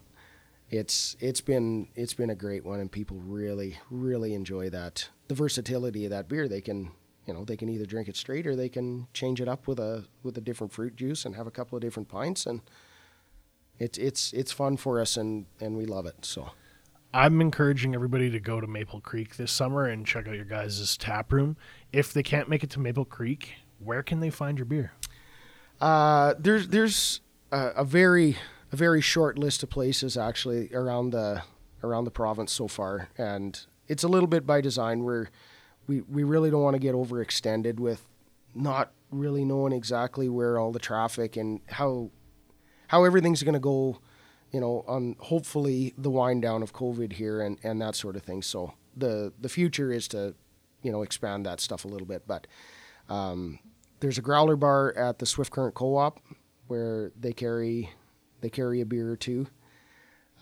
it's 0.70 1.16
it's 1.20 1.40
been 1.40 1.88
it's 1.94 2.14
been 2.14 2.31
a 2.31 2.35
great 2.35 2.64
one, 2.64 2.81
and 2.81 2.90
people 2.90 3.18
really 3.18 3.78
really 3.90 4.35
enjoy 4.35 4.70
that 4.70 5.09
the 5.28 5.35
versatility 5.35 6.04
of 6.04 6.11
that 6.11 6.28
beer. 6.28 6.48
They 6.48 6.61
can 6.61 6.92
you 7.26 7.35
know 7.35 7.44
they 7.44 7.57
can 7.57 7.68
either 7.68 7.87
drink 7.87 8.09
it 8.09 8.16
straight 8.16 8.46
or 8.46 8.57
they 8.57 8.68
can 8.68 9.07
change 9.12 9.40
it 9.40 9.48
up 9.48 9.66
with 9.66 9.78
a 9.78 10.04
with 10.22 10.37
a 10.38 10.40
different 10.40 10.72
fruit 10.72 10.96
juice 10.96 11.24
and 11.24 11.37
have 11.37 11.46
a 11.46 11.50
couple 11.50 11.76
of 11.76 11.83
different 11.83 12.09
pints 12.09 12.46
and 12.46 12.62
it's 13.78 13.98
it's 13.98 14.33
it's 14.33 14.50
fun 14.50 14.76
for 14.76 14.98
us 14.98 15.16
and 15.16 15.44
and 15.61 15.76
we 15.76 15.85
love 15.85 16.07
it 16.07 16.24
so 16.24 16.50
I'm 17.12 17.40
encouraging 17.40 17.94
everybody 17.94 18.31
to 18.31 18.40
go 18.40 18.61
to 18.61 18.66
Maple 18.66 19.00
Creek 19.00 19.37
this 19.37 19.52
summer 19.52 19.87
and 19.87 20.07
check 20.07 20.28
out 20.28 20.35
your 20.35 20.44
guys' 20.44 20.94
tap 20.98 21.33
room. 21.33 21.57
If 21.90 22.12
they 22.12 22.22
can't 22.22 22.50
make 22.50 22.62
it 22.62 22.68
to 22.70 22.81
Maple 22.81 23.07
Creek, 23.07 23.54
where 23.78 24.02
can 24.02 24.20
they 24.20 24.28
find 24.28 24.59
your 24.59 24.66
beer? 24.66 24.92
uh 25.81 26.35
there's 26.38 26.68
there's 26.68 27.20
a, 27.52 27.68
a 27.76 27.85
very 27.85 28.37
a 28.72 28.76
very 28.76 29.00
short 29.00 29.38
list 29.38 29.62
of 29.62 29.70
places 29.70 30.16
actually 30.16 30.72
around 30.74 31.11
the 31.11 31.42
around 31.83 32.04
the 32.04 32.11
province 32.11 32.52
so 32.52 32.68
far. 32.68 33.09
And 33.16 33.59
it's 33.87 34.02
a 34.02 34.09
little 34.09 34.26
bit 34.26 34.46
by 34.46 34.61
design 34.61 35.04
where 35.04 35.31
we 35.87 36.02
we 36.02 36.24
really 36.24 36.50
don't 36.50 36.62
want 36.62 36.74
to 36.74 36.81
get 36.81 36.94
overextended 36.94 37.78
with 37.78 38.07
not 38.54 38.92
really 39.11 39.44
knowing 39.44 39.72
exactly 39.72 40.28
where 40.28 40.59
all 40.59 40.72
the 40.72 40.78
traffic 40.78 41.37
and 41.37 41.61
how 41.68 42.11
how 42.88 43.04
everything's 43.04 43.42
going 43.42 43.54
to 43.54 43.61
go 43.61 44.00
you 44.52 44.61
know 44.61 44.85
on 44.87 45.16
hopefully 45.18 45.94
the 45.96 46.11
wind 46.11 46.42
down 46.42 46.62
of 46.62 46.72
covid 46.72 47.12
here 47.12 47.40
and 47.40 47.59
and 47.62 47.81
that 47.81 47.94
sort 47.94 48.16
of 48.16 48.22
thing. 48.22 48.42
So 48.42 48.74
the 48.96 49.33
the 49.40 49.48
future 49.48 49.92
is 49.92 50.09
to 50.09 50.35
you 50.83 50.92
know 50.92 51.02
expand 51.02 51.46
that 51.46 51.61
stuff 51.61 51.85
a 51.85 51.88
little 51.88 52.07
bit. 52.07 52.26
But 52.26 52.46
um, 53.09 53.59
there's 54.00 54.18
a 54.18 54.22
growler 54.22 54.57
bar 54.57 54.92
at 54.96 55.18
the 55.18 55.26
swift 55.26 55.50
current 55.50 55.74
co-op 55.74 56.20
where 56.66 57.11
they 57.18 57.33
carry 57.33 57.90
they 58.40 58.51
carry 58.51 58.81
a 58.81 58.87
beer 58.87 59.11
or 59.11 59.16
two 59.16 59.46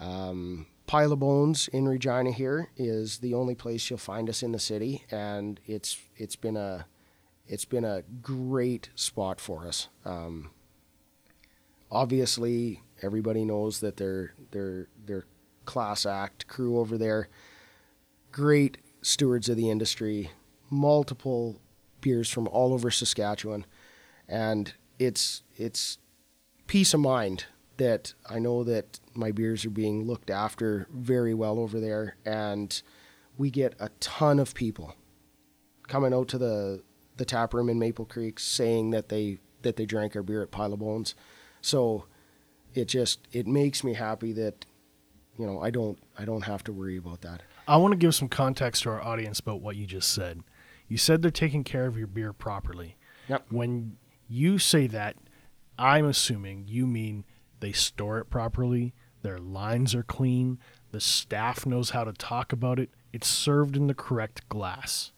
um, 0.01 0.67
Pile 0.87 1.13
of 1.13 1.21
Bones 1.21 1.69
in 1.69 1.89
Regina 1.89 2.31
here 2.31 2.71
is 2.77 3.19
the 3.19 3.35
only 3.35 3.55
place 3.55 3.89
you'll 3.91 3.99
find 3.99 4.29
us 4.29 4.43
in 4.43 4.53
the 4.53 4.59
city, 4.59 5.05
and 5.11 5.61
it's 5.67 5.99
it's 6.17 6.37
been 6.37 6.57
a 6.57 6.87
it's 7.47 7.65
been 7.65 7.85
a 7.85 8.03
great 8.23 8.91
spot 8.95 9.41
for 9.41 9.67
us. 9.67 9.89
Um, 10.05 10.51
obviously, 11.91 12.83
everybody 13.03 13.45
knows 13.45 13.81
that 13.81 13.97
they're 13.97 14.35
they're 14.53 14.89
they're 15.05 15.27
class 15.65 16.07
act 16.07 16.47
crew 16.47 16.79
over 16.79 16.97
there. 16.97 17.29
Great 18.31 18.79
stewards 19.03 19.49
of 19.49 19.57
the 19.57 19.71
industry, 19.71 20.31
multiple 20.71 21.61
beers 22.01 22.31
from 22.31 22.47
all 22.49 22.73
over 22.73 22.91
Saskatchewan, 22.91 23.65
and 24.29 24.75
it's 24.99 25.43
it's 25.57 25.99
peace 26.69 26.95
of 26.95 27.01
mind 27.01 27.47
that 27.79 28.15
I 28.29 28.39
know 28.39 28.65
that 28.65 29.01
my 29.15 29.33
beers 29.33 29.65
are 29.65 29.71
being 29.71 30.07
looked 30.07 30.31
after 30.31 30.87
very 30.91 31.35
well 31.35 31.59
over 31.59 31.81
there, 31.81 32.17
and 32.25 32.81
we 33.37 33.51
get 33.51 33.75
a 33.79 33.91
ton 34.01 34.39
of 34.39 34.55
people 34.55 34.95
coming 35.89 36.13
out 36.13 36.29
to 36.29 36.39
the 36.39 36.83
the 37.17 37.25
tap 37.25 37.55
room 37.55 37.69
in 37.69 37.79
Maple 37.79 38.05
Creek 38.05 38.39
saying 38.39 38.91
that 38.91 39.09
they 39.09 39.39
that 39.63 39.77
they 39.77 39.87
drank 39.87 40.15
our 40.15 40.23
beer 40.23 40.43
at 40.43 40.51
Pile 40.51 40.73
of 40.73 40.79
Bones. 40.81 41.15
So 41.61 42.05
it 42.75 42.87
just 42.87 43.27
it 43.33 43.47
makes 43.47 43.83
me 43.83 43.95
happy 43.95 44.33
that 44.35 44.67
you 45.39 45.47
know 45.47 45.61
I 45.61 45.71
don't 45.71 45.99
I 46.19 46.25
don't 46.25 46.43
have 46.43 46.65
to 46.65 46.73
worry 46.73 46.97
about 46.97 47.23
that. 47.23 47.43
I 47.69 47.77
want 47.79 47.93
to 47.93 47.99
give 47.99 48.15
some 48.15 48.29
context 48.29 48.85
to 48.85 48.91
our 48.91 49.03
audience 49.03 49.41
about 49.41 49.61
what 49.61 49.77
you 49.77 49.87
just 49.87 50.13
said. 50.13 50.43
You 50.89 50.97
said 50.97 51.23
they're 51.23 51.31
taking 51.31 51.65
care 51.65 51.87
of 51.87 51.99
your 51.99 52.07
beer 52.07 52.33
properly. 52.33 52.97
Yep. 53.29 53.47
When 53.51 53.97
you 54.29 54.59
say 54.59 54.87
that, 54.87 55.17
I'm 55.77 56.07
assuming 56.07 56.67
you 56.69 56.87
mean 56.87 57.25
they 57.61 57.73
store 57.73 58.19
it 58.19 58.31
properly, 58.31 58.95
their 59.23 59.39
lines 59.39 59.95
are 59.95 60.03
clean, 60.03 60.59
the 60.93 61.01
staff 61.01 61.67
knows 61.67 61.91
how 61.91 62.05
to 62.05 62.13
talk 62.13 62.53
about 62.53 62.79
it, 62.79 62.91
it's 63.13 63.29
served 63.29 63.77
in 63.77 63.87
the 63.87 63.95
correct 63.95 64.49
glass. 64.49 65.13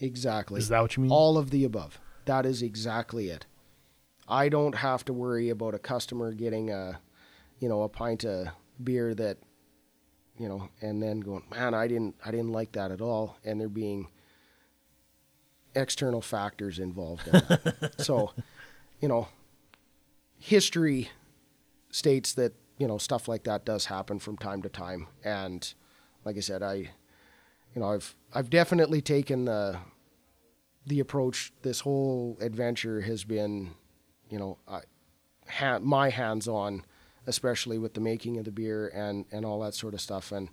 Exactly. 0.00 0.58
Is 0.58 0.68
that 0.68 0.80
what 0.80 0.96
you 0.96 1.02
mean? 1.02 1.12
All 1.12 1.38
of 1.38 1.50
the 1.50 1.64
above. 1.64 2.00
That 2.24 2.46
is 2.46 2.62
exactly 2.62 3.28
it. 3.28 3.46
I 4.28 4.48
don't 4.48 4.76
have 4.76 5.04
to 5.06 5.12
worry 5.12 5.50
about 5.50 5.74
a 5.74 5.78
customer 5.78 6.32
getting 6.32 6.70
a, 6.70 7.00
you 7.58 7.68
know, 7.68 7.82
a 7.82 7.88
pint 7.88 8.24
of 8.24 8.48
beer 8.82 9.14
that, 9.14 9.38
you 10.38 10.48
know, 10.48 10.68
and 10.80 11.02
then 11.02 11.20
going, 11.20 11.42
man, 11.50 11.74
I 11.74 11.88
didn't, 11.88 12.14
I 12.24 12.30
didn't 12.30 12.52
like 12.52 12.72
that 12.72 12.90
at 12.90 13.00
all, 13.00 13.36
and 13.44 13.60
there 13.60 13.68
being 13.68 14.08
external 15.74 16.20
factors 16.20 16.78
involved 16.78 17.26
in 17.26 17.32
that. 17.32 17.94
so, 17.98 18.32
you 19.00 19.08
know, 19.08 19.28
history 20.38 21.10
states 21.90 22.32
that 22.34 22.52
you 22.78 22.86
know 22.86 22.98
stuff 22.98 23.28
like 23.28 23.44
that 23.44 23.64
does 23.64 23.86
happen 23.86 24.18
from 24.18 24.36
time 24.36 24.62
to 24.62 24.68
time, 24.68 25.08
and 25.24 25.72
like 26.24 26.36
I 26.36 26.40
said, 26.40 26.62
I, 26.62 26.74
you 26.74 27.80
know, 27.80 27.92
I've 27.92 28.14
I've 28.32 28.50
definitely 28.50 29.00
taken 29.00 29.44
the 29.44 29.78
the 30.86 31.00
approach. 31.00 31.52
This 31.62 31.80
whole 31.80 32.36
adventure 32.40 33.02
has 33.02 33.24
been, 33.24 33.74
you 34.28 34.38
know, 34.38 34.58
I, 34.66 34.80
ha- 35.48 35.78
my 35.80 36.10
hands 36.10 36.48
on, 36.48 36.84
especially 37.26 37.78
with 37.78 37.94
the 37.94 38.00
making 38.00 38.38
of 38.38 38.44
the 38.44 38.50
beer 38.52 38.88
and 38.88 39.26
and 39.30 39.44
all 39.44 39.60
that 39.60 39.74
sort 39.74 39.94
of 39.94 40.00
stuff, 40.00 40.32
and 40.32 40.48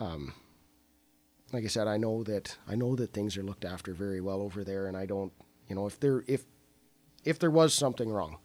um. 0.00 0.34
Like 1.52 1.62
I 1.62 1.68
said, 1.68 1.86
I 1.86 1.98
know 1.98 2.24
that 2.24 2.56
I 2.66 2.74
know 2.74 2.96
that 2.96 3.12
things 3.12 3.36
are 3.36 3.42
looked 3.44 3.64
after 3.64 3.94
very 3.94 4.20
well 4.20 4.42
over 4.42 4.64
there, 4.64 4.88
and 4.88 4.96
I 4.96 5.06
don't, 5.06 5.32
you 5.68 5.76
know, 5.76 5.86
if 5.86 6.00
there 6.00 6.24
if 6.26 6.46
if 7.24 7.38
there 7.38 7.50
was 7.50 7.72
something 7.72 8.10
wrong, 8.10 8.38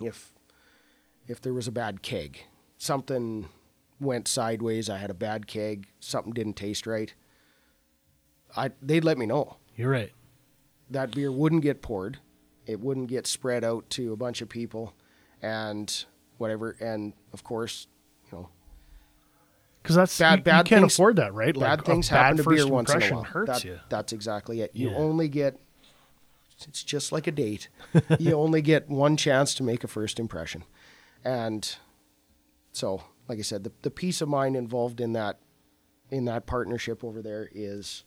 if 0.00 0.32
if 1.30 1.40
there 1.40 1.54
was 1.54 1.68
a 1.68 1.72
bad 1.72 2.02
keg, 2.02 2.40
something 2.76 3.48
went 4.00 4.26
sideways, 4.26 4.90
I 4.90 4.98
had 4.98 5.10
a 5.10 5.14
bad 5.14 5.46
keg, 5.46 5.86
something 6.00 6.32
didn't 6.32 6.54
taste 6.54 6.86
right, 6.86 7.12
I 8.56 8.70
they'd 8.82 9.04
let 9.04 9.16
me 9.18 9.26
know. 9.26 9.56
You're 9.76 9.90
right. 9.90 10.12
That 10.90 11.12
beer 11.12 11.30
wouldn't 11.30 11.62
get 11.62 11.82
poured. 11.82 12.18
It 12.66 12.80
wouldn't 12.80 13.08
get 13.08 13.26
spread 13.26 13.62
out 13.64 13.88
to 13.90 14.12
a 14.12 14.16
bunch 14.16 14.42
of 14.42 14.48
people 14.48 14.92
and 15.40 16.04
whatever. 16.38 16.76
And 16.80 17.12
of 17.32 17.44
course, 17.44 17.86
you 18.30 18.38
know, 18.38 18.48
Because 19.82 19.96
that's 19.96 20.18
Bad- 20.18 20.40
you, 20.40 20.44
bad 20.44 20.58
you 20.58 20.64
can't 20.64 20.82
things- 20.82 20.94
afford 20.94 21.16
that, 21.16 21.32
right? 21.32 21.54
bad 21.54 21.78
Like, 21.78 21.84
things 21.86 22.08
a 22.08 22.12
bad 22.12 22.22
happen 22.22 22.36
to 22.38 22.50
beer 22.50 22.66
once 22.66 22.90
in 22.90 22.94
a 22.94 22.96
impression 22.96 23.16
while. 23.16 23.24
hurts 23.24 23.52
That- 23.52 23.64
you. 23.64 23.78
That's 23.88 24.12
exactly 24.12 24.60
it. 24.62 24.72
You 24.74 24.90
Yeah. 24.90 24.96
only 24.96 25.28
get 25.28 25.60
it's 26.68 26.82
just 26.84 27.10
like 27.10 27.26
a 27.26 27.32
date. 27.32 27.70
you 28.18 28.34
only 28.34 28.60
get 28.60 28.86
one 28.90 29.16
chance 29.16 29.54
to 29.54 29.62
make 29.62 29.82
a 29.82 29.88
first 29.88 30.20
impression. 30.20 30.64
And 31.24 31.76
so, 32.72 33.02
like 33.28 33.38
I 33.38 33.42
said, 33.42 33.64
the, 33.64 33.72
the 33.82 33.90
peace 33.90 34.20
of 34.20 34.28
mind 34.28 34.56
involved 34.56 35.00
in 35.00 35.12
that 35.14 35.38
in 36.10 36.24
that 36.24 36.46
partnership 36.46 37.04
over 37.04 37.22
there 37.22 37.48
is 37.54 38.04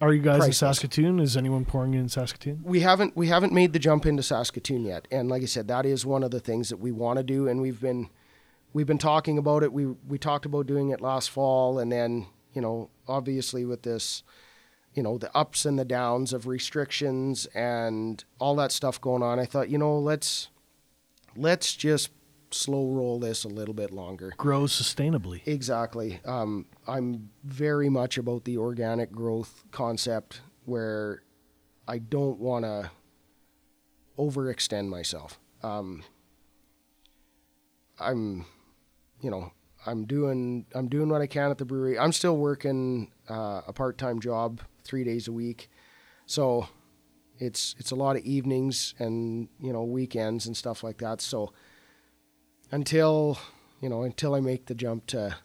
Are 0.00 0.12
you 0.12 0.22
guys 0.22 0.38
priceless. 0.38 0.62
in 0.62 0.68
Saskatoon? 0.68 1.20
Is 1.20 1.36
anyone 1.36 1.64
pouring 1.64 1.94
in 1.94 2.08
Saskatoon? 2.08 2.60
we 2.62 2.80
haven't 2.80 3.16
we 3.16 3.28
haven't 3.28 3.52
made 3.52 3.72
the 3.72 3.78
jump 3.78 4.06
into 4.06 4.22
Saskatoon 4.22 4.84
yet. 4.84 5.08
And 5.10 5.28
like 5.28 5.42
I 5.42 5.46
said, 5.46 5.68
that 5.68 5.86
is 5.86 6.06
one 6.06 6.22
of 6.22 6.30
the 6.30 6.40
things 6.40 6.68
that 6.68 6.76
we 6.78 6.92
want 6.92 7.18
to 7.18 7.22
do 7.24 7.48
and 7.48 7.60
we've 7.60 7.80
been 7.80 8.10
we've 8.72 8.86
been 8.86 8.98
talking 8.98 9.38
about 9.38 9.62
it. 9.62 9.72
We 9.72 9.86
we 9.86 10.18
talked 10.18 10.46
about 10.46 10.66
doing 10.66 10.90
it 10.90 11.00
last 11.00 11.30
fall 11.30 11.78
and 11.78 11.90
then, 11.90 12.26
you 12.52 12.60
know, 12.60 12.90
obviously 13.08 13.64
with 13.64 13.82
this 13.82 14.22
you 14.94 15.02
know, 15.02 15.18
the 15.18 15.36
ups 15.36 15.66
and 15.66 15.78
the 15.78 15.84
downs 15.84 16.32
of 16.32 16.46
restrictions 16.46 17.44
and 17.54 18.24
all 18.38 18.56
that 18.56 18.72
stuff 18.72 18.98
going 18.98 19.22
on, 19.22 19.38
I 19.38 19.44
thought, 19.44 19.68
you 19.68 19.76
know, 19.76 19.98
let's 19.98 20.48
let's 21.36 21.74
just 21.74 22.10
slow 22.50 22.88
roll 22.88 23.18
this 23.18 23.44
a 23.44 23.48
little 23.48 23.74
bit 23.74 23.90
longer. 23.90 24.32
Grows 24.36 24.72
sustainably. 24.72 25.46
Exactly. 25.46 26.20
Um, 26.24 26.66
I'm 26.86 27.30
very 27.44 27.88
much 27.88 28.18
about 28.18 28.44
the 28.44 28.58
organic 28.58 29.12
growth 29.12 29.64
concept 29.70 30.40
where 30.64 31.22
I 31.88 31.98
don't 31.98 32.38
want 32.38 32.64
to 32.64 32.90
overextend 34.18 34.88
myself. 34.88 35.38
Um, 35.62 36.02
I'm, 37.98 38.46
you 39.20 39.30
know, 39.30 39.52
I'm 39.86 40.04
doing 40.04 40.66
I'm 40.74 40.88
doing 40.88 41.08
what 41.08 41.22
I 41.22 41.26
can 41.26 41.50
at 41.50 41.58
the 41.58 41.64
brewery. 41.64 41.98
I'm 41.98 42.12
still 42.12 42.36
working 42.36 43.12
uh, 43.28 43.62
a 43.66 43.72
part 43.72 43.98
time 43.98 44.20
job 44.20 44.60
three 44.82 45.04
days 45.04 45.28
a 45.28 45.32
week, 45.32 45.70
so 46.26 46.68
it's 47.38 47.74
it's 47.78 47.90
a 47.90 47.94
lot 47.96 48.16
of 48.16 48.22
evenings 48.24 48.94
and 48.98 49.48
you 49.60 49.72
know 49.72 49.84
weekends 49.84 50.46
and 50.46 50.56
stuff 50.56 50.82
like 50.82 50.98
that. 50.98 51.20
So 51.20 51.52
until 52.70 53.38
you 53.80 53.88
know 53.88 54.02
until 54.02 54.34
I 54.34 54.40
make 54.40 54.66
the 54.66 54.74
jump 54.74 55.06
to 55.08 55.36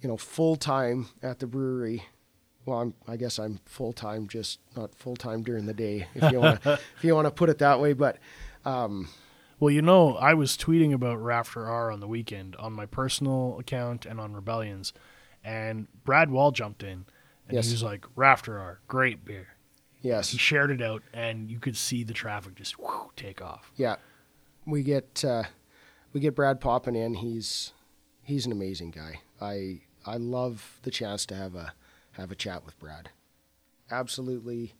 you 0.00 0.08
know 0.08 0.16
full 0.16 0.56
time 0.56 1.08
at 1.22 1.38
the 1.38 1.46
brewery. 1.46 2.04
Well, 2.64 2.80
I'm, 2.80 2.94
I 3.06 3.16
guess 3.16 3.38
I'm 3.38 3.60
full 3.64 3.92
time, 3.92 4.26
just 4.26 4.58
not 4.76 4.92
full 4.92 5.14
time 5.14 5.44
during 5.44 5.66
the 5.66 5.72
day, 5.72 6.08
if 6.16 6.32
you 6.32 6.40
want 6.40 6.60
to 6.64 6.72
if 6.96 7.04
you 7.04 7.14
want 7.14 7.26
to 7.26 7.30
put 7.30 7.48
it 7.48 7.58
that 7.58 7.78
way. 7.78 7.92
But 7.92 8.18
um, 8.64 9.08
Well, 9.60 9.70
you 9.70 9.82
know, 9.82 10.16
I 10.16 10.34
was 10.34 10.56
tweeting 10.56 10.92
about 10.92 11.22
Rafter 11.22 11.66
R 11.70 11.92
on 11.92 12.00
the 12.00 12.08
weekend 12.08 12.56
on 12.56 12.72
my 12.72 12.84
personal 12.86 13.56
account 13.60 14.04
and 14.04 14.18
on 14.20 14.32
Rebellions, 14.32 14.92
and 15.44 15.86
Brad 16.04 16.28
Wall 16.32 16.50
jumped 16.50 16.82
in 16.82 17.06
and 17.46 17.54
Yes. 17.54 17.66
he 17.66 17.72
was 17.74 17.84
like, 17.84 18.04
"Rafter 18.16 18.58
R, 18.58 18.80
great 18.88 19.24
beer." 19.24 19.46
Yes, 20.06 20.30
He 20.30 20.38
shared 20.38 20.70
it 20.70 20.80
out, 20.82 21.02
and 21.12 21.50
you 21.50 21.58
could 21.58 21.76
see 21.76 22.04
the 22.04 22.12
traffic 22.14 22.54
just 22.54 22.78
whew, 22.78 23.10
take 23.16 23.40
off. 23.42 23.70
yeah, 23.76 23.96
we 24.64 24.82
get 24.82 25.24
uh, 25.24 25.44
we 26.12 26.20
get 26.20 26.34
Brad 26.34 26.60
popping 26.60 26.94
in. 26.96 27.14
He's 27.14 27.72
he's 28.22 28.46
an 28.46 28.52
amazing 28.52 28.90
guy. 28.90 29.20
I 29.40 29.80
I 30.06 30.16
love 30.16 30.78
the 30.82 30.90
chance 30.90 31.26
to 31.26 31.34
have 31.34 31.54
a 31.54 31.74
have 32.12 32.30
a 32.30 32.36
chat 32.36 32.64
with 32.64 32.78
Brad. 32.78 33.10
absolutely 33.90 34.74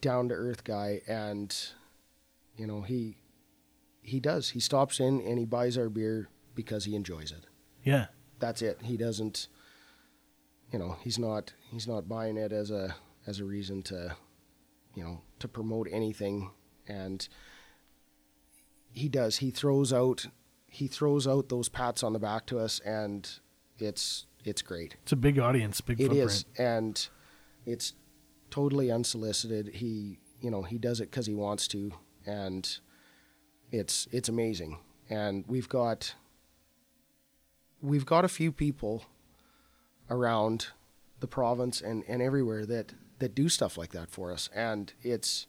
down 0.00 0.28
to 0.28 0.34
earth 0.34 0.64
guy, 0.64 1.00
and 1.06 1.54
you 2.56 2.66
know 2.66 2.82
he 2.82 3.18
he 4.02 4.18
does. 4.20 4.50
He 4.50 4.60
stops 4.60 4.98
in 5.00 5.20
and 5.20 5.38
he 5.38 5.44
buys 5.44 5.78
our 5.78 5.88
beer 5.88 6.28
because 6.54 6.84
he 6.86 6.94
enjoys 6.96 7.30
it. 7.30 7.44
Yeah. 7.84 8.06
That's 8.40 8.60
it. 8.62 8.80
He 8.82 8.96
doesn't. 8.96 9.46
You 10.72 10.78
know, 10.78 10.96
he's 11.02 11.18
not 11.18 11.52
he's 11.70 11.86
not 11.86 12.08
buying 12.08 12.36
it 12.36 12.50
as 12.50 12.70
a 12.70 12.96
as 13.26 13.40
a 13.40 13.44
reason 13.44 13.82
to, 13.84 14.16
you 14.94 15.04
know, 15.04 15.20
to 15.38 15.48
promote 15.48 15.88
anything, 15.90 16.50
and 16.86 17.28
he 18.90 19.08
does. 19.08 19.38
He 19.38 19.50
throws 19.50 19.92
out 19.92 20.26
he 20.68 20.86
throws 20.86 21.26
out 21.26 21.50
those 21.50 21.68
pats 21.68 22.02
on 22.02 22.14
the 22.14 22.18
back 22.18 22.46
to 22.46 22.58
us, 22.58 22.80
and 22.80 23.28
it's 23.78 24.26
it's 24.44 24.62
great. 24.62 24.96
It's 25.02 25.12
a 25.12 25.16
big 25.16 25.38
audience, 25.38 25.80
big 25.80 26.00
It 26.00 26.04
footprint. 26.08 26.30
is, 26.30 26.44
and 26.58 27.08
it's 27.66 27.92
totally 28.50 28.90
unsolicited. 28.90 29.68
He, 29.74 30.18
you 30.40 30.50
know, 30.50 30.62
he 30.62 30.78
does 30.78 31.00
it 31.00 31.10
because 31.10 31.26
he 31.26 31.34
wants 31.34 31.68
to, 31.68 31.92
and 32.26 32.78
it's 33.70 34.08
it's 34.12 34.28
amazing. 34.28 34.78
And 35.10 35.44
we've 35.46 35.68
got 35.68 36.14
we've 37.82 38.06
got 38.06 38.24
a 38.24 38.28
few 38.28 38.50
people 38.50 39.04
around 40.08 40.68
the 41.20 41.26
province 41.26 41.80
and, 41.80 42.02
and 42.08 42.22
everywhere 42.22 42.64
that 42.66 42.92
that 43.22 43.36
do 43.36 43.48
stuff 43.48 43.78
like 43.78 43.92
that 43.92 44.10
for 44.10 44.32
us, 44.32 44.50
and 44.54 44.92
it's 45.00 45.46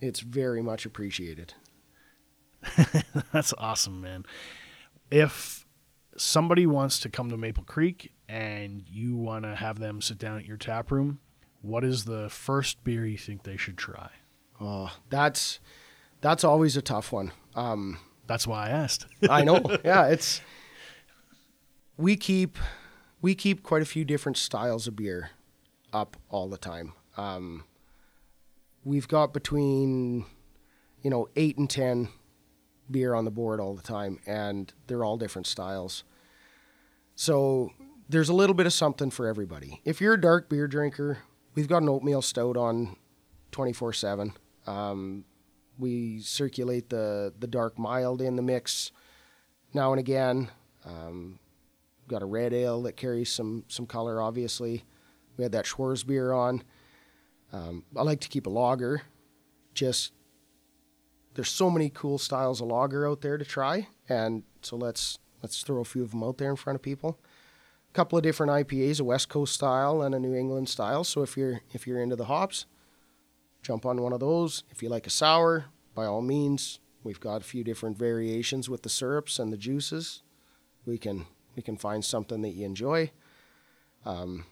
it's 0.00 0.20
very 0.20 0.62
much 0.62 0.86
appreciated. 0.86 1.52
That's 3.32 3.52
awesome, 3.58 4.00
man. 4.00 4.24
If 5.10 5.66
somebody 6.16 6.66
wants 6.66 6.98
to 7.00 7.10
come 7.10 7.28
to 7.28 7.36
Maple 7.36 7.64
Creek 7.64 8.12
and 8.26 8.82
you 8.88 9.16
want 9.16 9.44
to 9.44 9.54
have 9.54 9.78
them 9.78 10.00
sit 10.00 10.16
down 10.18 10.38
at 10.38 10.46
your 10.46 10.56
tap 10.56 10.90
room, 10.90 11.20
what 11.60 11.84
is 11.84 12.06
the 12.06 12.30
first 12.30 12.82
beer 12.84 13.04
you 13.06 13.18
think 13.18 13.42
they 13.42 13.58
should 13.58 13.76
try? 13.76 14.08
Oh, 14.60 14.90
that's 15.10 15.60
that's 16.22 16.42
always 16.42 16.74
a 16.76 16.82
tough 16.82 17.12
one. 17.12 17.32
Um, 17.54 17.98
That's 18.26 18.46
why 18.46 18.66
I 18.66 18.70
asked. 18.70 19.06
I 19.28 19.44
know. 19.44 19.60
Yeah, 19.84 20.06
it's 20.06 20.40
we 21.98 22.16
keep 22.16 22.56
we 23.20 23.34
keep 23.34 23.62
quite 23.62 23.82
a 23.82 23.86
few 23.86 24.06
different 24.06 24.38
styles 24.38 24.86
of 24.86 24.96
beer 24.96 25.30
up 25.92 26.16
all 26.28 26.48
the 26.48 26.58
time. 26.58 26.92
Um, 27.16 27.64
we've 28.84 29.08
got 29.08 29.32
between 29.32 30.24
you 31.02 31.10
know 31.10 31.28
eight 31.36 31.58
and 31.58 31.68
ten 31.68 32.08
beer 32.90 33.14
on 33.14 33.24
the 33.24 33.30
board 33.30 33.60
all 33.60 33.74
the 33.74 33.82
time, 33.82 34.18
and 34.26 34.72
they're 34.86 35.04
all 35.04 35.16
different 35.16 35.46
styles. 35.46 36.04
So 37.14 37.72
there's 38.08 38.28
a 38.28 38.34
little 38.34 38.54
bit 38.54 38.66
of 38.66 38.72
something 38.72 39.10
for 39.10 39.26
everybody. 39.26 39.80
If 39.84 40.00
you're 40.00 40.14
a 40.14 40.20
dark 40.20 40.48
beer 40.48 40.66
drinker, 40.66 41.18
we've 41.54 41.68
got 41.68 41.82
an 41.82 41.88
oatmeal 41.88 42.22
stout 42.22 42.56
on 42.56 42.96
24 43.52 43.92
seven. 43.92 44.32
Um, 44.66 45.24
we 45.78 46.20
circulate 46.20 46.90
the 46.90 47.32
the 47.38 47.46
dark 47.46 47.78
mild 47.78 48.20
in 48.20 48.36
the 48.36 48.42
mix 48.42 48.92
now 49.72 49.92
and 49.92 50.00
again. 50.00 50.50
Um, 50.84 51.38
got 52.08 52.22
a 52.22 52.26
red 52.26 52.52
ale 52.52 52.82
that 52.82 52.96
carries 52.96 53.30
some 53.30 53.64
some 53.68 53.86
color. 53.86 54.20
Obviously, 54.20 54.84
we 55.40 55.44
had 55.44 55.52
that 55.52 55.64
Schwarz 55.64 56.04
beer 56.04 56.34
on. 56.34 56.62
Um, 57.50 57.84
I 57.96 58.02
like 58.02 58.20
to 58.20 58.28
keep 58.28 58.46
a 58.46 58.50
lager. 58.50 59.00
Just 59.72 60.12
there's 61.32 61.48
so 61.48 61.70
many 61.70 61.88
cool 61.88 62.18
styles 62.18 62.60
of 62.60 62.66
lager 62.66 63.08
out 63.08 63.22
there 63.22 63.38
to 63.38 63.44
try, 63.46 63.88
and 64.06 64.42
so 64.60 64.76
let's 64.76 65.18
let's 65.42 65.62
throw 65.62 65.80
a 65.80 65.84
few 65.86 66.02
of 66.02 66.10
them 66.10 66.22
out 66.22 66.36
there 66.36 66.50
in 66.50 66.56
front 66.56 66.74
of 66.74 66.82
people. 66.82 67.18
A 67.90 67.94
couple 67.94 68.18
of 68.18 68.22
different 68.22 68.52
IPAs, 68.52 69.00
a 69.00 69.04
West 69.04 69.30
Coast 69.30 69.54
style 69.54 70.02
and 70.02 70.14
a 70.14 70.18
New 70.18 70.34
England 70.34 70.68
style. 70.68 71.04
So 71.04 71.22
if 71.22 71.38
you're 71.38 71.62
if 71.72 71.86
you're 71.86 72.02
into 72.02 72.16
the 72.16 72.26
hops, 72.26 72.66
jump 73.62 73.86
on 73.86 74.02
one 74.02 74.12
of 74.12 74.20
those. 74.20 74.64
If 74.68 74.82
you 74.82 74.90
like 74.90 75.06
a 75.06 75.10
sour, 75.10 75.64
by 75.94 76.04
all 76.04 76.20
means, 76.20 76.80
we've 77.02 77.18
got 77.18 77.40
a 77.40 77.44
few 77.44 77.64
different 77.64 77.96
variations 77.96 78.68
with 78.68 78.82
the 78.82 78.90
syrups 78.90 79.38
and 79.38 79.50
the 79.50 79.56
juices. 79.56 80.22
We 80.84 80.98
can 80.98 81.24
we 81.56 81.62
can 81.62 81.78
find 81.78 82.04
something 82.04 82.42
that 82.42 82.50
you 82.50 82.66
enjoy. 82.66 83.10
Um, 84.04 84.44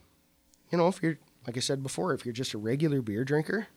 you 0.71 0.77
know, 0.77 0.87
if 0.87 1.01
you're 1.01 1.17
like 1.47 1.57
I 1.57 1.61
said 1.61 1.81
before, 1.81 2.13
if 2.13 2.25
you're 2.25 2.33
just 2.33 2.53
a 2.53 2.57
regular 2.57 3.01
beer 3.01 3.23
drinker, 3.23 3.67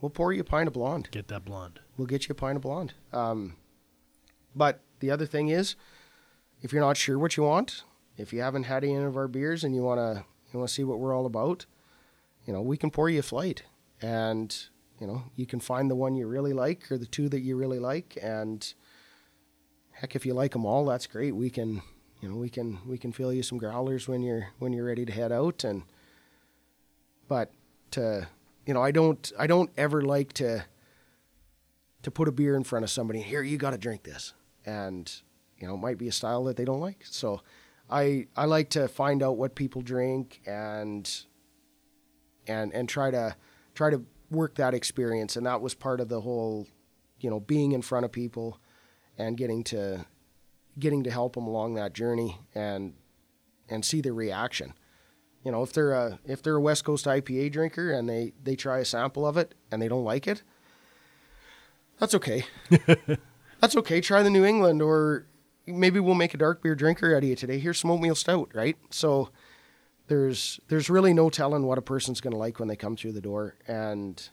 we'll 0.00 0.10
pour 0.10 0.32
you 0.32 0.40
a 0.40 0.44
pint 0.44 0.68
of 0.68 0.74
blonde. 0.74 1.08
Get 1.10 1.28
that 1.28 1.44
blonde. 1.44 1.80
We'll 1.96 2.06
get 2.06 2.28
you 2.28 2.32
a 2.32 2.36
pint 2.36 2.56
of 2.56 2.62
blonde. 2.62 2.94
Um, 3.12 3.56
but 4.54 4.80
the 5.00 5.10
other 5.10 5.26
thing 5.26 5.48
is, 5.48 5.76
if 6.62 6.72
you're 6.72 6.82
not 6.82 6.96
sure 6.96 7.18
what 7.18 7.36
you 7.36 7.42
want, 7.42 7.82
if 8.16 8.32
you 8.32 8.40
haven't 8.40 8.64
had 8.64 8.84
any 8.84 8.96
of 8.96 9.16
our 9.16 9.28
beers 9.28 9.64
and 9.64 9.74
you 9.74 9.82
wanna 9.82 10.24
you 10.52 10.58
wanna 10.58 10.68
see 10.68 10.84
what 10.84 10.98
we're 10.98 11.14
all 11.14 11.26
about, 11.26 11.66
you 12.46 12.52
know, 12.52 12.62
we 12.62 12.76
can 12.76 12.90
pour 12.90 13.08
you 13.10 13.18
a 13.18 13.22
flight, 13.22 13.64
and 14.00 14.66
you 15.00 15.06
know, 15.06 15.24
you 15.36 15.46
can 15.46 15.60
find 15.60 15.90
the 15.90 15.96
one 15.96 16.14
you 16.14 16.26
really 16.26 16.52
like 16.52 16.90
or 16.90 16.96
the 16.96 17.06
two 17.06 17.28
that 17.28 17.40
you 17.40 17.56
really 17.56 17.80
like, 17.80 18.16
and 18.22 18.72
heck, 19.92 20.14
if 20.14 20.24
you 20.24 20.32
like 20.34 20.52
them 20.52 20.64
all, 20.64 20.84
that's 20.84 21.06
great. 21.06 21.34
We 21.34 21.50
can, 21.50 21.82
you 22.20 22.28
know, 22.28 22.36
we 22.36 22.48
can 22.48 22.78
we 22.86 22.98
can 22.98 23.12
fill 23.12 23.32
you 23.32 23.42
some 23.42 23.58
growlers 23.58 24.06
when 24.08 24.22
you're 24.22 24.48
when 24.58 24.72
you're 24.72 24.86
ready 24.86 25.04
to 25.04 25.12
head 25.12 25.32
out, 25.32 25.64
and 25.64 25.82
but 27.28 27.52
to 27.92 28.28
you 28.66 28.74
know, 28.74 28.82
I 28.82 28.90
don't 28.90 29.32
I 29.38 29.46
don't 29.46 29.70
ever 29.76 30.02
like 30.02 30.32
to 30.34 30.64
to 32.02 32.10
put 32.10 32.28
a 32.28 32.32
beer 32.32 32.56
in 32.56 32.64
front 32.64 32.84
of 32.84 32.90
somebody. 32.90 33.22
Here, 33.22 33.42
you 33.42 33.56
got 33.56 33.70
to 33.70 33.78
drink 33.78 34.02
this, 34.02 34.34
and 34.64 35.10
you 35.58 35.66
know, 35.66 35.74
it 35.74 35.78
might 35.78 35.98
be 35.98 36.08
a 36.08 36.12
style 36.12 36.44
that 36.44 36.56
they 36.56 36.64
don't 36.64 36.80
like. 36.80 37.04
So, 37.04 37.40
I 37.90 38.26
I 38.36 38.44
like 38.46 38.70
to 38.70 38.88
find 38.88 39.22
out 39.22 39.36
what 39.36 39.54
people 39.54 39.82
drink 39.82 40.40
and 40.46 41.10
and 42.46 42.72
and 42.72 42.88
try 42.88 43.10
to 43.10 43.36
try 43.74 43.90
to 43.90 44.02
work 44.30 44.56
that 44.56 44.74
experience. 44.74 45.36
And 45.36 45.46
that 45.46 45.60
was 45.60 45.74
part 45.74 46.00
of 46.00 46.08
the 46.08 46.20
whole, 46.20 46.66
you 47.20 47.30
know, 47.30 47.40
being 47.40 47.72
in 47.72 47.82
front 47.82 48.04
of 48.04 48.12
people 48.12 48.58
and 49.18 49.36
getting 49.36 49.64
to 49.64 50.06
getting 50.78 51.04
to 51.04 51.10
help 51.10 51.34
them 51.34 51.46
along 51.46 51.74
that 51.74 51.92
journey 51.92 52.40
and 52.54 52.94
and 53.68 53.84
see 53.84 54.00
their 54.00 54.14
reaction. 54.14 54.74
You 55.44 55.52
know, 55.52 55.62
if 55.62 55.72
they're 55.72 55.92
a 55.92 56.18
if 56.24 56.42
they're 56.42 56.56
a 56.56 56.60
West 56.60 56.84
Coast 56.84 57.04
IPA 57.04 57.52
drinker 57.52 57.92
and 57.92 58.08
they 58.08 58.32
they 58.42 58.56
try 58.56 58.78
a 58.78 58.84
sample 58.84 59.26
of 59.26 59.36
it 59.36 59.54
and 59.70 59.80
they 59.82 59.88
don't 59.88 60.04
like 60.04 60.26
it, 60.26 60.42
that's 61.98 62.14
okay. 62.14 62.44
that's 63.60 63.76
okay. 63.76 64.00
Try 64.00 64.22
the 64.22 64.30
New 64.30 64.44
England 64.44 64.82
or 64.82 65.26
maybe 65.66 66.00
we'll 66.00 66.14
make 66.14 66.34
a 66.34 66.38
dark 66.38 66.62
beer 66.62 66.74
drinker 66.74 67.14
out 67.14 67.22
of 67.22 67.28
you 67.28 67.36
today. 67.36 67.58
Here's 67.58 67.78
some 67.78 67.90
oatmeal 67.90 68.14
stout, 68.14 68.50
right? 68.54 68.76
So 68.90 69.30
there's 70.06 70.60
there's 70.68 70.88
really 70.90 71.12
no 71.12 71.30
telling 71.30 71.64
what 71.64 71.78
a 71.78 71.82
person's 71.82 72.20
going 72.20 72.32
to 72.32 72.38
like 72.38 72.58
when 72.58 72.68
they 72.68 72.76
come 72.76 72.96
through 72.96 73.12
the 73.12 73.20
door 73.20 73.56
and 73.66 74.28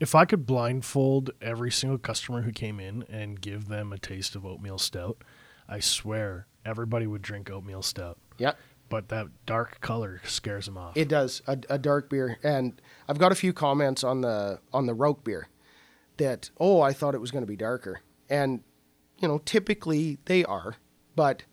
If 0.00 0.14
I 0.14 0.24
could 0.26 0.46
blindfold 0.46 1.30
every 1.42 1.70
single 1.70 1.98
customer 1.98 2.42
who 2.42 2.52
came 2.52 2.78
in 2.80 3.04
and 3.10 3.40
give 3.40 3.68
them 3.68 3.92
a 3.92 3.98
taste 3.98 4.34
of 4.36 4.46
oatmeal 4.46 4.78
stout, 4.78 5.22
I 5.68 5.80
swear 5.80 6.46
everybody 6.64 7.06
would 7.06 7.22
drink 7.22 7.50
oatmeal 7.50 7.82
stout. 7.82 8.18
yeah, 8.38 8.52
But 8.90 9.08
that 9.08 9.28
dark 9.46 9.80
color 9.80 10.20
scares 10.26 10.66
them 10.66 10.76
off. 10.76 10.96
It 10.96 11.08
does 11.08 11.40
a, 11.46 11.56
a 11.70 11.78
dark 11.78 12.10
beer, 12.10 12.38
and 12.42 12.82
I've 13.08 13.18
got 13.18 13.32
a 13.32 13.36
few 13.36 13.54
comments 13.54 14.04
on 14.04 14.20
the 14.20 14.60
on 14.72 14.84
the 14.84 14.94
Roke 14.94 15.24
beer 15.24 15.48
that 16.18 16.50
oh 16.58 16.82
I 16.82 16.92
thought 16.92 17.14
it 17.14 17.20
was 17.20 17.30
going 17.30 17.42
to 17.44 17.48
be 17.48 17.56
darker, 17.56 18.02
and 18.28 18.62
you 19.18 19.28
know 19.28 19.38
typically 19.38 20.18
they 20.26 20.44
are, 20.44 20.76
but 21.16 21.44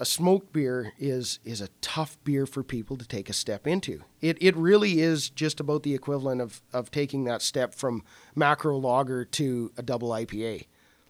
a 0.00 0.04
smoked 0.04 0.52
beer 0.52 0.92
is 0.98 1.40
is 1.44 1.60
a 1.60 1.68
tough 1.80 2.18
beer 2.24 2.46
for 2.46 2.62
people 2.62 2.96
to 2.96 3.06
take 3.06 3.28
a 3.28 3.32
step 3.32 3.66
into. 3.66 4.04
It 4.20 4.38
it 4.40 4.56
really 4.56 5.00
is 5.00 5.30
just 5.30 5.60
about 5.60 5.82
the 5.82 5.94
equivalent 5.94 6.40
of 6.40 6.62
of 6.72 6.90
taking 6.90 7.24
that 7.24 7.42
step 7.42 7.74
from 7.74 8.04
macro 8.34 8.76
lager 8.78 9.24
to 9.24 9.72
a 9.76 9.82
double 9.82 10.10
IPA. 10.10 10.66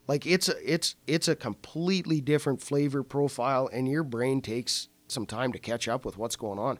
Like 0.06 0.26
it's 0.26 0.48
a 0.48 0.54
it's 0.64 0.96
it's 1.06 1.28
a 1.28 1.36
completely 1.36 2.20
different 2.20 2.62
flavor 2.62 3.02
profile, 3.02 3.68
and 3.72 3.88
your 3.88 4.02
brain 4.02 4.40
takes 4.40 4.88
some 5.10 5.26
time 5.26 5.52
to 5.52 5.58
catch 5.58 5.88
up 5.88 6.04
with 6.04 6.16
what's 6.16 6.36
going 6.36 6.58
on. 6.58 6.78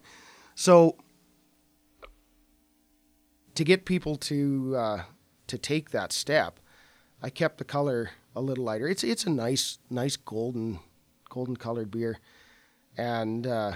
So 0.54 0.96
to 3.54 3.64
get 3.64 3.84
people 3.84 4.16
to 4.16 4.74
uh, 4.76 5.02
to 5.48 5.58
take 5.58 5.90
that 5.90 6.12
step, 6.12 6.60
I 7.22 7.30
kept 7.30 7.58
the 7.58 7.64
color 7.64 8.10
a 8.36 8.40
little 8.40 8.64
lighter. 8.64 8.88
It's 8.88 9.02
it's 9.02 9.24
a 9.24 9.30
nice 9.30 9.78
nice 9.90 10.16
golden 10.16 10.80
golden 11.28 11.56
colored 11.56 11.90
beer, 11.90 12.18
and 12.96 13.46
uh, 13.46 13.72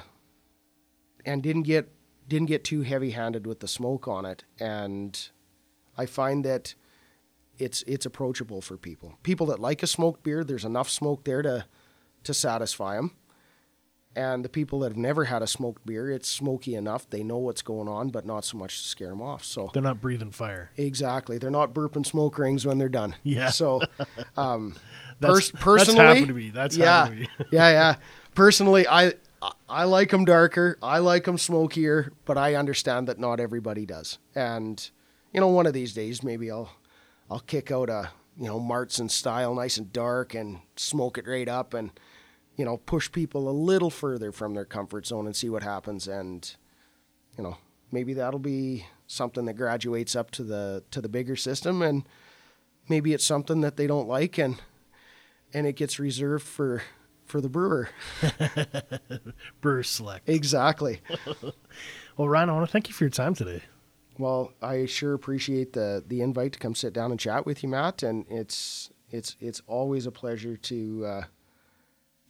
and 1.25 1.43
didn't 1.43 1.63
get 1.63 1.93
didn't 2.29 2.49
get 2.49 2.65
too 2.65 2.83
heavy 2.83 3.11
handed 3.11 3.47
with 3.47 3.61
the 3.61 3.69
smoke 3.69 4.07
on 4.07 4.25
it. 4.25 4.45
And 4.59 5.29
I 5.97 6.07
find 6.07 6.45
that 6.45 6.75
it's 7.59 7.83
it's 7.87 8.07
approachable 8.07 8.61
for 8.61 8.77
people. 8.77 9.19
People 9.23 9.47
that 9.47 9.59
like 9.59 9.83
a 9.83 9.87
smoked 9.87 10.23
beer, 10.23 10.45
there's 10.45 10.65
enough 10.65 10.89
smoke 10.89 11.25
there 11.25 11.43
to 11.43 11.67
to 12.25 12.35
satisfy 12.35 12.97
them. 12.97 13.13
And 14.15 14.45
the 14.45 14.49
people 14.49 14.81
that 14.81 14.89
have 14.91 14.97
never 14.97 15.25
had 15.25 15.43
a 15.43 15.47
smoked 15.47 15.87
beer, 15.87 16.11
it's 16.11 16.29
smoky 16.29 16.75
enough. 16.75 17.09
They 17.09 17.23
know 17.23 17.39
what's 17.39 17.63
going 17.63 17.89
on, 17.89 18.11
but 18.11 18.27
not 18.27 18.45
so 18.45 18.59
much 18.59 18.83
to 18.83 18.89
scare 18.89 19.09
them 19.09 19.23
off. 19.23 19.43
So 19.45 19.71
They're 19.73 19.83
not 19.83 20.01
breathing 20.03 20.31
fire. 20.33 20.71
exactly, 20.77 21.39
they're 21.39 21.51
not 21.51 21.73
burping 21.73 22.05
smoke 22.05 22.39
rings 22.39 22.67
when 22.67 22.77
they're 22.79 22.89
done. 22.91 23.15
Yeah. 23.23 23.49
So, 23.51 23.81
um, 24.37 24.75
That's, 25.21 25.51
pers- 25.51 25.61
personally, 25.61 25.99
that's 25.99 26.09
happened 26.19 26.29
to 26.29 26.35
me. 26.35 26.51
That's 26.51 26.77
yeah, 26.77 27.05
happened 27.05 27.17
to 27.17 27.21
me. 27.23 27.29
yeah, 27.53 27.71
yeah. 27.71 27.95
Personally, 28.35 28.87
I 28.87 29.15
I 29.69 29.85
like 29.85 30.11
them 30.11 30.25
darker. 30.25 30.79
I 30.83 30.99
like 30.99 31.25
them 31.25 31.39
smokier, 31.39 32.13
but 32.27 32.37
I 32.39 32.55
understand 32.55 33.09
that 33.09 33.19
not 33.19 33.41
everybody 33.41 33.87
does. 33.87 34.19
And 34.35 34.89
you 35.33 35.41
know, 35.41 35.49
one 35.49 35.67
of 35.67 35.73
these 35.73 35.95
days, 35.95 36.23
maybe 36.23 36.51
I'll 36.51 36.71
I'll 37.31 37.41
kick 37.41 37.71
out 37.71 37.89
a 37.89 38.11
you 38.39 38.47
know 38.47 38.61
Märzen 38.61 39.11
style, 39.11 39.55
nice 39.55 39.79
and 39.79 39.93
dark, 39.93 40.35
and 40.35 40.61
smoke 40.77 41.19
it 41.19 41.27
right 41.27 41.49
up, 41.49 41.73
and 41.75 41.91
you 42.63 42.67
know 42.67 42.77
push 42.77 43.11
people 43.11 43.49
a 43.49 43.51
little 43.51 43.91
further 43.91 44.31
from 44.31 44.55
their 44.55 44.65
comfort 44.65 45.05
zone 45.05 45.27
and 45.27 45.35
see 45.35 45.49
what 45.49 45.65
happens. 45.65 46.07
And 46.07 46.49
you 47.37 47.43
know, 47.43 47.57
maybe 47.91 48.15
that'll 48.15 48.39
be 48.39 48.87
something 49.09 49.47
that 49.47 49.55
graduates 49.55 50.15
up 50.15 50.31
to 50.31 50.45
the 50.45 50.85
to 50.93 51.01
the 51.01 51.09
bigger 51.09 51.35
system, 51.35 51.83
and 51.83 52.05
maybe 52.89 53.15
it's 53.15 53.27
something 53.27 53.63
that 53.63 53.77
they 53.77 53.89
don't 53.89 54.07
like, 54.07 54.39
and 54.39 54.63
and 55.53 55.67
it 55.67 55.75
gets 55.75 55.99
reserved 55.99 56.47
for 56.47 56.85
for 57.25 57.41
the 57.41 57.49
brewer. 57.49 57.89
Brewer 59.61 59.83
select. 59.83 60.29
Exactly. 60.29 61.01
Well, 62.19 62.29
Ryan, 62.29 62.51
I 62.51 62.53
want 62.53 62.67
to 62.67 62.71
thank 62.71 62.89
you 62.89 62.95
for 62.95 63.05
your 63.05 63.11
time 63.11 63.35
today. 63.35 63.63
Well, 64.19 64.53
I 64.61 64.85
sure 64.85 65.15
appreciate 65.15 65.73
the 65.73 66.05
the 66.07 66.21
invite 66.21 66.53
to 66.53 66.59
come 66.59 66.75
sit 66.75 66.93
down 66.93 67.11
and 67.11 67.19
chat 67.19 67.47
with 67.47 67.63
you, 67.63 67.71
Matt. 67.71 68.03
And 68.03 68.27
it's 68.29 68.91
it's 69.11 69.35
it's 69.41 69.63
always 69.67 70.05
a 70.07 70.11
pleasure 70.13 70.59
to 70.59 71.07
uh, 71.07 71.23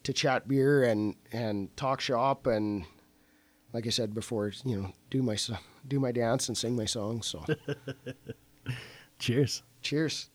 to 0.05 0.13
chat 0.13 0.49
beer 0.49 0.83
and 0.83 1.15
and 1.33 1.75
talk 1.77 2.01
shop 2.01 2.47
and 2.47 2.85
like 3.73 3.87
I 3.87 3.91
said 3.91 4.15
before, 4.15 4.53
you 4.65 4.81
know, 4.81 4.93
do 5.11 5.23
my 5.23 5.37
do 5.87 5.99
my 5.99 6.13
dance 6.13 6.49
and 6.49 6.57
sing 6.57 6.77
my 6.77 6.85
songs. 6.85 7.27
So, 7.27 7.45
Cheers. 9.19 9.63
cheers. 9.81 10.29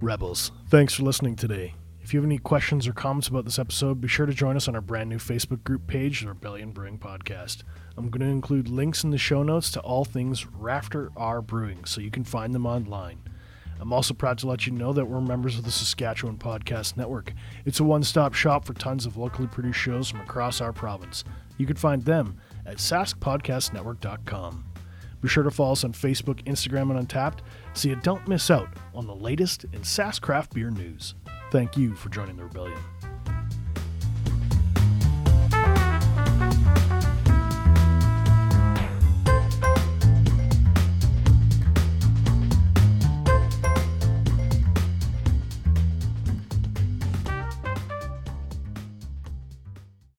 Rebels, 0.00 0.52
thanks 0.68 0.94
for 0.94 1.02
listening 1.02 1.34
today. 1.34 1.74
If 2.04 2.12
you 2.12 2.20
have 2.20 2.26
any 2.26 2.36
questions 2.36 2.86
or 2.86 2.92
comments 2.92 3.28
about 3.28 3.46
this 3.46 3.58
episode, 3.58 4.02
be 4.02 4.08
sure 4.08 4.26
to 4.26 4.34
join 4.34 4.56
us 4.56 4.68
on 4.68 4.74
our 4.74 4.82
brand 4.82 5.08
new 5.08 5.16
Facebook 5.16 5.64
group 5.64 5.86
page, 5.86 6.20
the 6.20 6.28
Rebellion 6.28 6.70
Brewing 6.70 6.98
Podcast. 6.98 7.62
I'm 7.96 8.10
going 8.10 8.20
to 8.20 8.26
include 8.26 8.68
links 8.68 9.04
in 9.04 9.10
the 9.10 9.16
show 9.16 9.42
notes 9.42 9.70
to 9.70 9.80
all 9.80 10.04
things 10.04 10.46
Rafter 10.46 11.10
R 11.16 11.40
Brewing, 11.40 11.86
so 11.86 12.02
you 12.02 12.10
can 12.10 12.22
find 12.22 12.54
them 12.54 12.66
online. 12.66 13.20
I'm 13.80 13.90
also 13.90 14.12
proud 14.12 14.36
to 14.38 14.46
let 14.46 14.66
you 14.66 14.72
know 14.74 14.92
that 14.92 15.06
we're 15.06 15.22
members 15.22 15.56
of 15.56 15.64
the 15.64 15.70
Saskatchewan 15.70 16.36
Podcast 16.36 16.98
Network. 16.98 17.32
It's 17.64 17.80
a 17.80 17.84
one 17.84 18.02
stop 18.02 18.34
shop 18.34 18.66
for 18.66 18.74
tons 18.74 19.06
of 19.06 19.16
locally 19.16 19.48
produced 19.48 19.78
shows 19.78 20.10
from 20.10 20.20
across 20.20 20.60
our 20.60 20.74
province. 20.74 21.24
You 21.56 21.64
can 21.64 21.76
find 21.76 22.04
them 22.04 22.36
at 22.66 22.76
saskpodcastnetwork.com. 22.76 24.64
Be 25.22 25.28
sure 25.28 25.42
to 25.42 25.50
follow 25.50 25.72
us 25.72 25.84
on 25.84 25.94
Facebook, 25.94 26.44
Instagram, 26.44 26.94
and 26.94 27.08
Untappd 27.08 27.38
so 27.72 27.88
you 27.88 27.96
don't 27.96 28.28
miss 28.28 28.50
out 28.50 28.68
on 28.94 29.06
the 29.06 29.14
latest 29.14 29.64
in 29.64 29.80
Sask 29.80 30.20
craft 30.20 30.52
beer 30.52 30.68
news. 30.68 31.14
Thank 31.54 31.76
you 31.76 31.94
for 31.94 32.08
joining 32.08 32.36
the 32.36 32.42
rebellion. 32.42 32.76